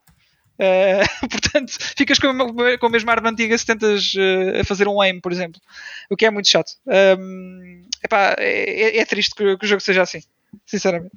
[0.59, 2.35] Uh, portanto, ficas com,
[2.79, 5.61] com a mesma arma antiga se tentas uh, fazer um aim, por exemplo.
[6.09, 6.73] O que é muito chato.
[6.85, 10.21] Um, epá, é, é, triste que, que, o jogo seja assim,
[10.65, 11.15] sinceramente.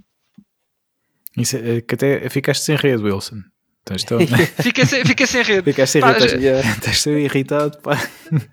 [1.37, 3.43] Isso, é, que até ficaste sem rede, Wilson.
[3.91, 4.21] Estou...
[4.63, 5.65] fica, sem, fica sem rede.
[5.65, 7.77] Ficaste sem rede, estás, irritado.
[7.79, 8.01] Pá.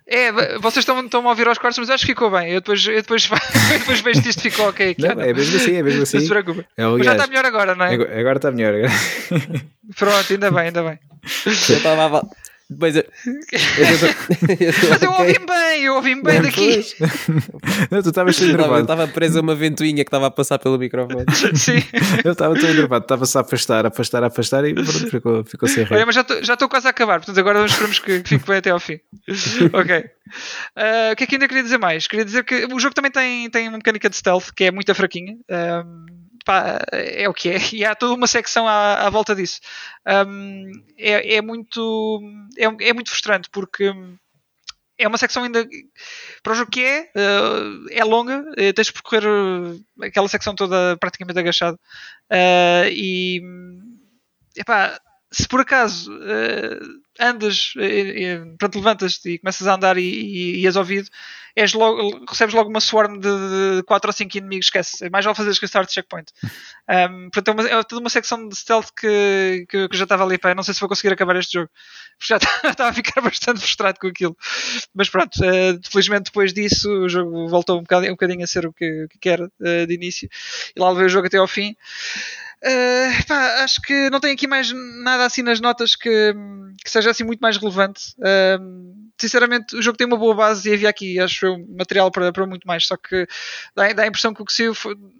[0.07, 2.49] É, vocês estão, estão a ouvir aos quartos, mas acho que ficou bem.
[2.49, 3.29] Eu depois, eu depois,
[3.71, 4.91] eu depois vejo se isto ficou ok.
[4.91, 6.17] Aqui, não, é mesmo assim, é mesmo assim.
[6.17, 6.65] Não se preocupe.
[6.75, 7.93] É, mas já está melhor agora, não é?
[7.93, 8.73] Agora está melhor.
[9.95, 10.99] Pronto, ainda bem, ainda bem.
[11.45, 12.27] Eu estava
[12.69, 12.77] Eu...
[12.77, 13.03] Mas eu
[15.17, 16.85] ouvi-me bem, eu ouvi-me bem daqui.
[17.89, 18.75] Não, tu estavas enervado.
[18.75, 21.25] Eu estava preso a uma ventoinha que estava a passar pelo microfone.
[21.55, 21.83] Sim.
[22.23, 25.95] Eu estava tão enervado, estava-se a afastar, afastar, afastar e pronto, ficou, ficou sem rede.
[25.95, 28.69] Olha, mas já estou quase a acabar, portanto agora esperamos que, que fique bem até
[28.69, 28.99] ao fim.
[29.73, 30.05] ok.
[30.77, 32.05] Uh, o que é que ainda queria dizer mais?
[32.05, 34.93] Queria dizer que o jogo também tem, tem uma mecânica de stealth que é muito
[34.93, 35.35] fraquinha.
[35.49, 36.18] Um,
[36.49, 37.57] pá, é o que é.
[37.73, 39.59] E há toda uma secção à, à volta disso.
[40.27, 42.19] Um, é, é, muito,
[42.57, 43.93] é, é, muito frustrante porque
[44.97, 45.67] é uma secção ainda
[46.41, 50.55] para o jogo que é, uh, é longa, uh, tens de percorrer uh, aquela secção
[50.55, 51.79] toda praticamente agachado.
[52.91, 53.41] E
[54.57, 54.99] epá,
[55.31, 56.11] se por acaso
[57.19, 57.73] andas,
[58.57, 61.09] pronto, levantas-te e começas a andar e, e, e és ouvido,
[61.55, 65.05] és logo, recebes logo uma swarm de, 4 ou 5 inimigos, esquece.
[65.05, 66.31] É mais vale fazer que start checkpoint.
[66.89, 70.23] Um, portanto, é, uma, é, toda uma secção de stealth que, que, que já estava
[70.23, 71.69] ali, pá, não sei se vou conseguir acabar este jogo.
[72.19, 74.35] Já estava a ficar bastante frustrado com aquilo.
[74.91, 78.65] Mas pronto, uh, felizmente depois disso o jogo voltou um bocadinho, um bocadinho a ser
[78.65, 79.51] o que, que quer uh,
[79.87, 80.27] de início.
[80.75, 81.75] E lá levei o jogo até ao fim.
[82.63, 84.71] Uh, pá, acho que não tem aqui mais
[85.03, 86.33] nada assim nas notas que,
[86.83, 88.13] que seja assim muito mais relevante.
[88.17, 92.31] Uh, sinceramente, o jogo tem uma boa base e havia aqui, acho eu, material para,
[92.33, 92.85] para muito mais.
[92.85, 93.27] Só que
[93.75, 94.73] dá, dá a impressão que o que saiu,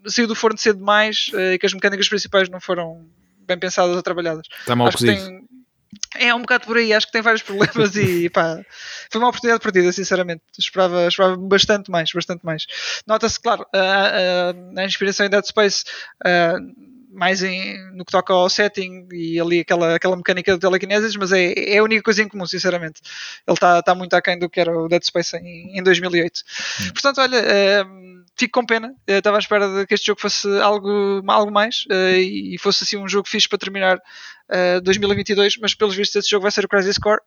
[0.05, 3.05] saiu do forno cedo demais uh, e que as mecânicas principais não foram
[3.47, 4.45] bem pensadas ou trabalhadas.
[4.61, 5.47] Está mal acho tem,
[6.17, 8.61] é um bocado por aí, acho que tem vários problemas e pá,
[9.09, 10.41] foi uma oportunidade perdida, sinceramente.
[10.57, 12.65] Esperava, esperava bastante mais, bastante mais.
[13.07, 15.85] Nota-se, claro, a, a, a, inspiração em Dead Space.
[17.11, 21.31] Mais em, no que toca ao setting e ali aquela, aquela mecânica do telekinesis, mas
[21.31, 23.01] é, é a única coisa em comum, sinceramente.
[23.47, 26.41] Ele está tá muito aquém do que era o Dead Space em, em 2008.
[26.81, 26.83] Hum.
[26.93, 28.95] Portanto, olha, uh, fico com pena.
[29.07, 32.97] Estava à espera de que este jogo fosse algo, algo mais uh, e fosse assim
[32.97, 36.69] um jogo fixe para terminar uh, 2022, mas pelos vistos esse jogo vai ser o
[36.69, 37.21] Crisis Core.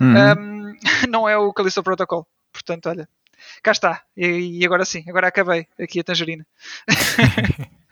[0.00, 0.14] Uhum.
[0.16, 0.76] Um,
[1.10, 2.26] não é o Callisto Protocol.
[2.52, 3.08] Portanto, olha,
[3.62, 4.02] cá está.
[4.16, 6.46] E, e agora sim, agora acabei aqui a tangerina.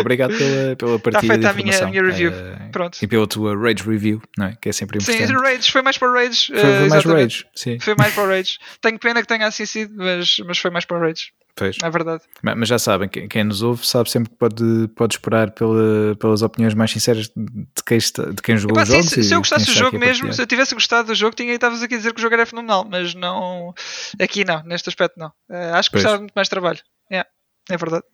[0.00, 1.34] Obrigado pela, pela partilha.
[1.34, 2.30] Está feita a minha, a minha review.
[2.32, 2.98] Uh, Pronto.
[3.02, 4.56] E pela tua Rage Review, não é?
[4.60, 5.26] Que é sempre importante.
[5.26, 6.46] Sim, Rage, foi mais para Rage.
[6.46, 7.78] Foi, foi uh, mais para Rage, sim.
[7.80, 8.58] Foi mais para Rage.
[8.80, 11.32] Tenho pena que tenha assim sido, mas, mas foi mais para Rage.
[11.54, 11.76] Pois.
[11.82, 12.22] É verdade.
[12.42, 16.72] Mas já sabem, quem, nos ouve sabe sempre que pode, pode esperar pela- pelas opiniões
[16.72, 19.10] mais sinceras de quem, está- de quem jogou Epá, sim, jogos.
[19.10, 21.52] se, e se eu gostasse do jogo mesmo, se eu tivesse gostado do jogo, tinha
[21.52, 23.74] estavas aqui a dizer que o jogo era fenomenal, mas não.
[24.18, 25.30] Aqui não, neste aspecto não.
[25.50, 26.78] Eh, acho que de muito mais trabalho.
[27.10, 27.28] Yeah,
[27.68, 28.04] é verdade.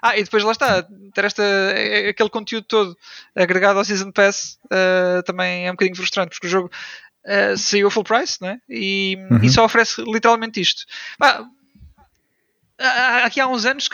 [0.00, 1.42] Ah, e depois lá está, ter esta,
[2.08, 2.98] aquele conteúdo todo
[3.34, 6.70] agregado ao Season Pass eh, também é um bocadinho frustrante, porque o jogo
[7.24, 8.60] eh, saiu a full price né?
[8.68, 9.44] e, Uhum.
[9.44, 10.84] e só oferece literalmente isto.
[13.24, 13.88] Aqui há uns anos,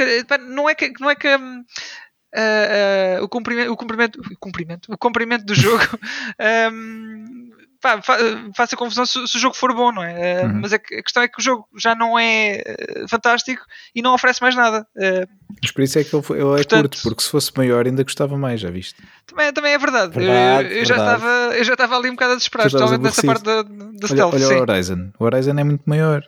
[0.49, 5.45] não é que, não é que ah, ah, o, cumprimento, o, cumprimento, o cumprimento, comprimento
[5.45, 5.83] do jogo
[6.73, 7.51] hum,
[7.81, 8.19] pá, fa-
[8.57, 10.43] faça confusão se, se o jogo for bom, não é?
[10.43, 10.61] Ah, Uhum.
[10.63, 13.65] Mas a, que- a questão é que o jogo já não é ah, fantástico
[13.95, 14.87] e não oferece mais nada.
[14.97, 15.27] Ah,
[15.63, 18.03] Mas por isso é que ele, ele é Portanto- curto, porque se fosse maior ainda
[18.03, 18.97] gostava mais, já viste?
[19.27, 20.13] também, também é verdade.
[20.17, 21.17] Eu- Verdade, eu, já verdade.
[21.17, 23.63] estava, eu já estava ali um bocado a desesperar, Tu estavas especialmente nessa parte da,
[23.63, 24.35] da Olha, stealth.
[24.35, 24.55] olha sim.
[24.55, 25.11] o Horizon.
[25.19, 26.23] O Horizon é muito maior.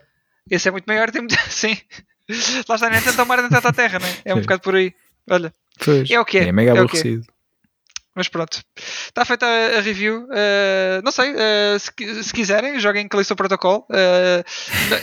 [0.49, 1.35] Esse é muito maior, tem muito.
[1.49, 1.77] Sim.
[2.67, 4.07] Lá está, nem tanta mar, nem tanta terra, né?
[4.25, 4.41] É um Sim.
[4.43, 4.93] bocado por aí.
[5.29, 5.53] Olha.
[5.83, 6.09] Pois.
[6.09, 6.79] É o que é, É mega é é.
[6.79, 7.25] aborrecido.
[8.13, 10.23] Mas pronto, está feita a, a review.
[10.25, 13.87] Uh, não sei, uh, se, se quiserem, joguem Callisto Protocol.
[13.89, 14.43] Uh,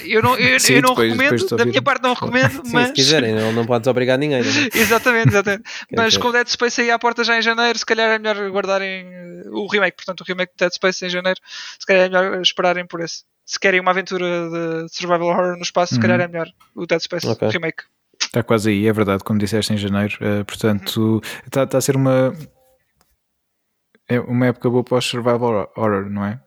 [0.04, 2.62] eu não, eu, Sim, eu não depois- recomendo, depois de da minha parte não recomendo,
[2.66, 2.88] Sim, mas.
[2.88, 4.42] se quiserem, não, não podes obrigar ninguém.
[4.42, 4.68] Não é?
[4.78, 5.62] exatamente, exatamente.
[5.96, 8.50] mas com o Dead Space aí à porta já em janeiro, se calhar é melhor
[8.50, 9.96] guardarem uh, o remake.
[9.96, 11.40] Portanto, o remake de Dead Space em janeiro,
[11.78, 13.22] se calhar é melhor esperarem por esse.
[13.46, 16.02] Se querem uma aventura de survival horror no espaço, se Uhum.
[16.02, 17.48] calhar é melhor o Dead Space Ok.
[17.48, 17.84] remake.
[18.20, 20.14] Está quase aí, é verdade, como disseste em janeiro.
[20.20, 22.34] eh, portanto, está, está a ser uma.
[24.08, 26.40] É uma época boa para o survival horror, não é?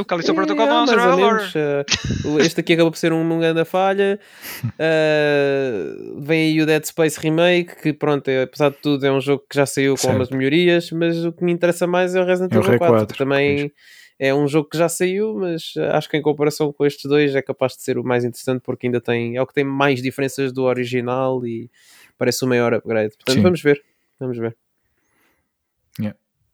[0.00, 1.84] O Callisto Protocol não é um survival horror.
[2.24, 4.18] o- este aqui acabou por ser uma grande falha.
[4.78, 9.20] Eh, vem aí o Dead Space Remake, que pronto, é, apesar de tudo, é um
[9.20, 10.10] jogo que já saiu com Certo.
[10.12, 12.94] algumas melhorias, mas o que me interessa mais é o Resident É Evil Re 4,
[12.96, 13.72] 4, que também
[14.18, 17.34] é um jogo que já saiu, mas eh, acho que em comparação com estes dois
[17.34, 20.00] é capaz de ser o mais interessante porque ainda tem, é o que tem mais
[20.02, 21.70] diferenças do original e
[22.18, 23.14] parece o maior upgrade.
[23.16, 23.42] Portanto, Sim.
[23.42, 23.82] vamos ver.
[24.18, 24.56] Vamos ver.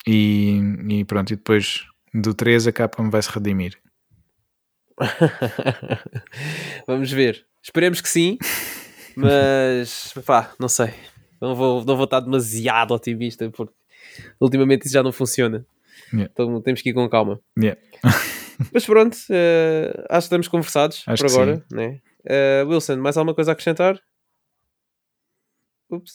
[0.06, 3.78] E, e pronto, e depois do 3 a Capcom vai se redimir.
[6.86, 7.46] Vamos ver.
[7.62, 8.38] Esperemos que sim,
[9.16, 10.92] mas pá, não sei.
[11.40, 13.74] Não vou, não vou estar demasiado otimista porque
[14.40, 15.64] ultimamente isso já não funciona.
[16.12, 16.30] Yeah.
[16.32, 17.40] Então temos que ir com calma.
[17.58, 17.80] Yeah.
[18.72, 21.64] Mas pronto, eh, acho que estamos conversados Acho por agora.
[21.70, 22.00] Né?
[22.24, 23.98] Eh, Wilson, mais alguma coisa a acrescentar?
[25.92, 26.12] Ups,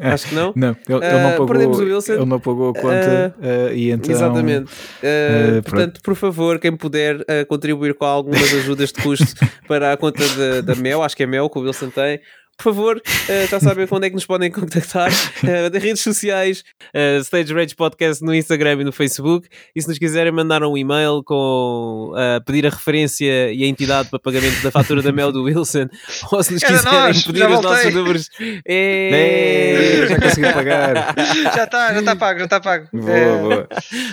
[0.00, 0.52] acho que não.
[0.56, 2.12] Não, ele, ele Ah, não pagou, perdemos o Wilson.
[2.14, 4.10] ele não pagou a conta ah, e então.
[4.14, 4.72] Exatamente.
[5.02, 9.26] Uh, portanto, por favor, quem puder uh, contribuir com algumas ajudas de custo
[9.68, 12.20] para a conta da- da Mel, acho que é Mel que o Wilson tem.
[12.58, 15.10] Por favor, uh, já sabem quando é que nos podem contactar.
[15.38, 19.48] Uh, das redes sociais, uh, Stage Rage Podcast no Instagram e no Facebook.
[19.74, 24.08] E se nos quiserem mandar um e-mail com uh, pedir a referência e a entidade
[24.10, 25.86] para pagamento da fatura da Mel do Wilson,
[26.32, 27.70] ou se nos Era quiserem nós, pedir os voltei.
[27.70, 28.28] nossos números,
[28.66, 30.06] é...
[30.08, 31.14] já consegui pagar.
[31.54, 32.88] já está, já está pago, já está pago.
[32.92, 33.68] Boa, É, boa.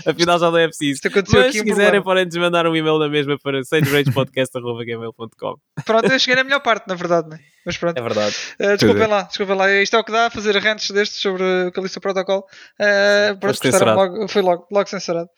[0.06, 0.92] Afinal já não é preciso.
[0.94, 2.04] Isto aconteceu Mas aqui se um quiserem, problema.
[2.04, 6.94] podem-nos mandar um e-mail na mesma para sageragepodcast.gmail.com Pronto, eu cheguei na melhor parte, na
[6.96, 7.40] verdade, né?
[7.66, 7.98] Mas pronto.
[7.98, 8.36] É verdade.
[8.60, 9.08] Uh, desculpem é.
[9.08, 9.72] lá, desculpem lá.
[9.82, 12.48] Isto é o que dá a fazer rentes destes sobre o Calista Protocol.
[12.80, 13.98] Uh, pronto, Foste gostaram censurado.
[13.98, 15.30] logo, foi logo, logo censurado.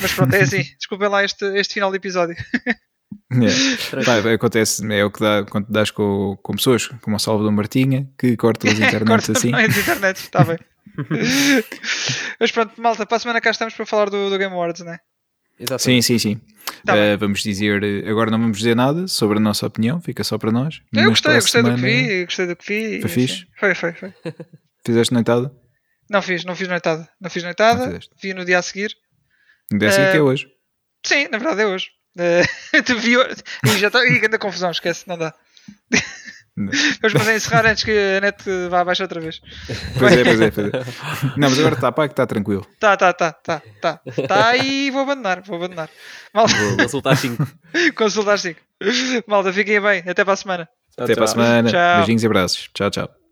[0.00, 0.62] Mas pronto, é assim.
[0.76, 2.36] desculpem lá este, este final de episódio.
[3.32, 4.04] Yeah.
[4.04, 8.08] Pá, acontece, é o que dá quando dás com, com pessoas como o Salvador Martinha
[8.18, 9.54] que cortam as internets Corta assim.
[9.54, 10.58] as internets, está bem.
[12.38, 14.98] mas pronto, malta, para a semana cá estamos para falar do, do Game Awards, né?
[15.78, 16.40] Sim, sim, sim.
[16.84, 20.22] Tá Eh, vamos dizer, eh, agora não vamos dizer nada sobre a nossa opinião, fica
[20.24, 20.80] só para nós.
[20.92, 23.00] Eu gostei, a eu gostei do que semana- vi, gostei do que vi.
[23.00, 23.46] Foi e, fixe?
[23.58, 24.14] Foi, foi, foi.
[24.86, 25.52] Fizeste noitada?
[26.08, 27.08] Não fiz, não fiz noitada.
[27.20, 28.10] Não fiz Não noitada, fizeste.
[28.22, 28.94] vi no dia a seguir.
[29.72, 30.46] Desse Eh, que é hoje.
[31.04, 31.88] Sim, na verdade é hoje.
[32.18, 33.12] Uh, vi.
[33.12, 34.02] E já está.
[34.06, 35.34] Ih, grande confusão, esquece, não dá.
[37.02, 39.40] Vamos é encerrar antes que a net vá abaixo outra vez.
[39.98, 40.70] Pois é, pois é, pois é.
[41.36, 42.66] Não, mas agora está pago, está tranquilo.
[42.80, 44.00] Tá, tá, tá, tá, tá.
[44.26, 45.90] Tá e vou abandonar, vou abandonar.
[46.32, 47.46] Malta, Vou consultar 5.
[47.94, 48.58] consultar 5.
[49.26, 50.68] Malta, fiquem bem, até para a semana.
[50.96, 51.70] Até para a semana.
[51.70, 51.96] Tchau.
[51.98, 52.70] Beijinhos e abraços.
[52.72, 53.25] Tchau, tchau.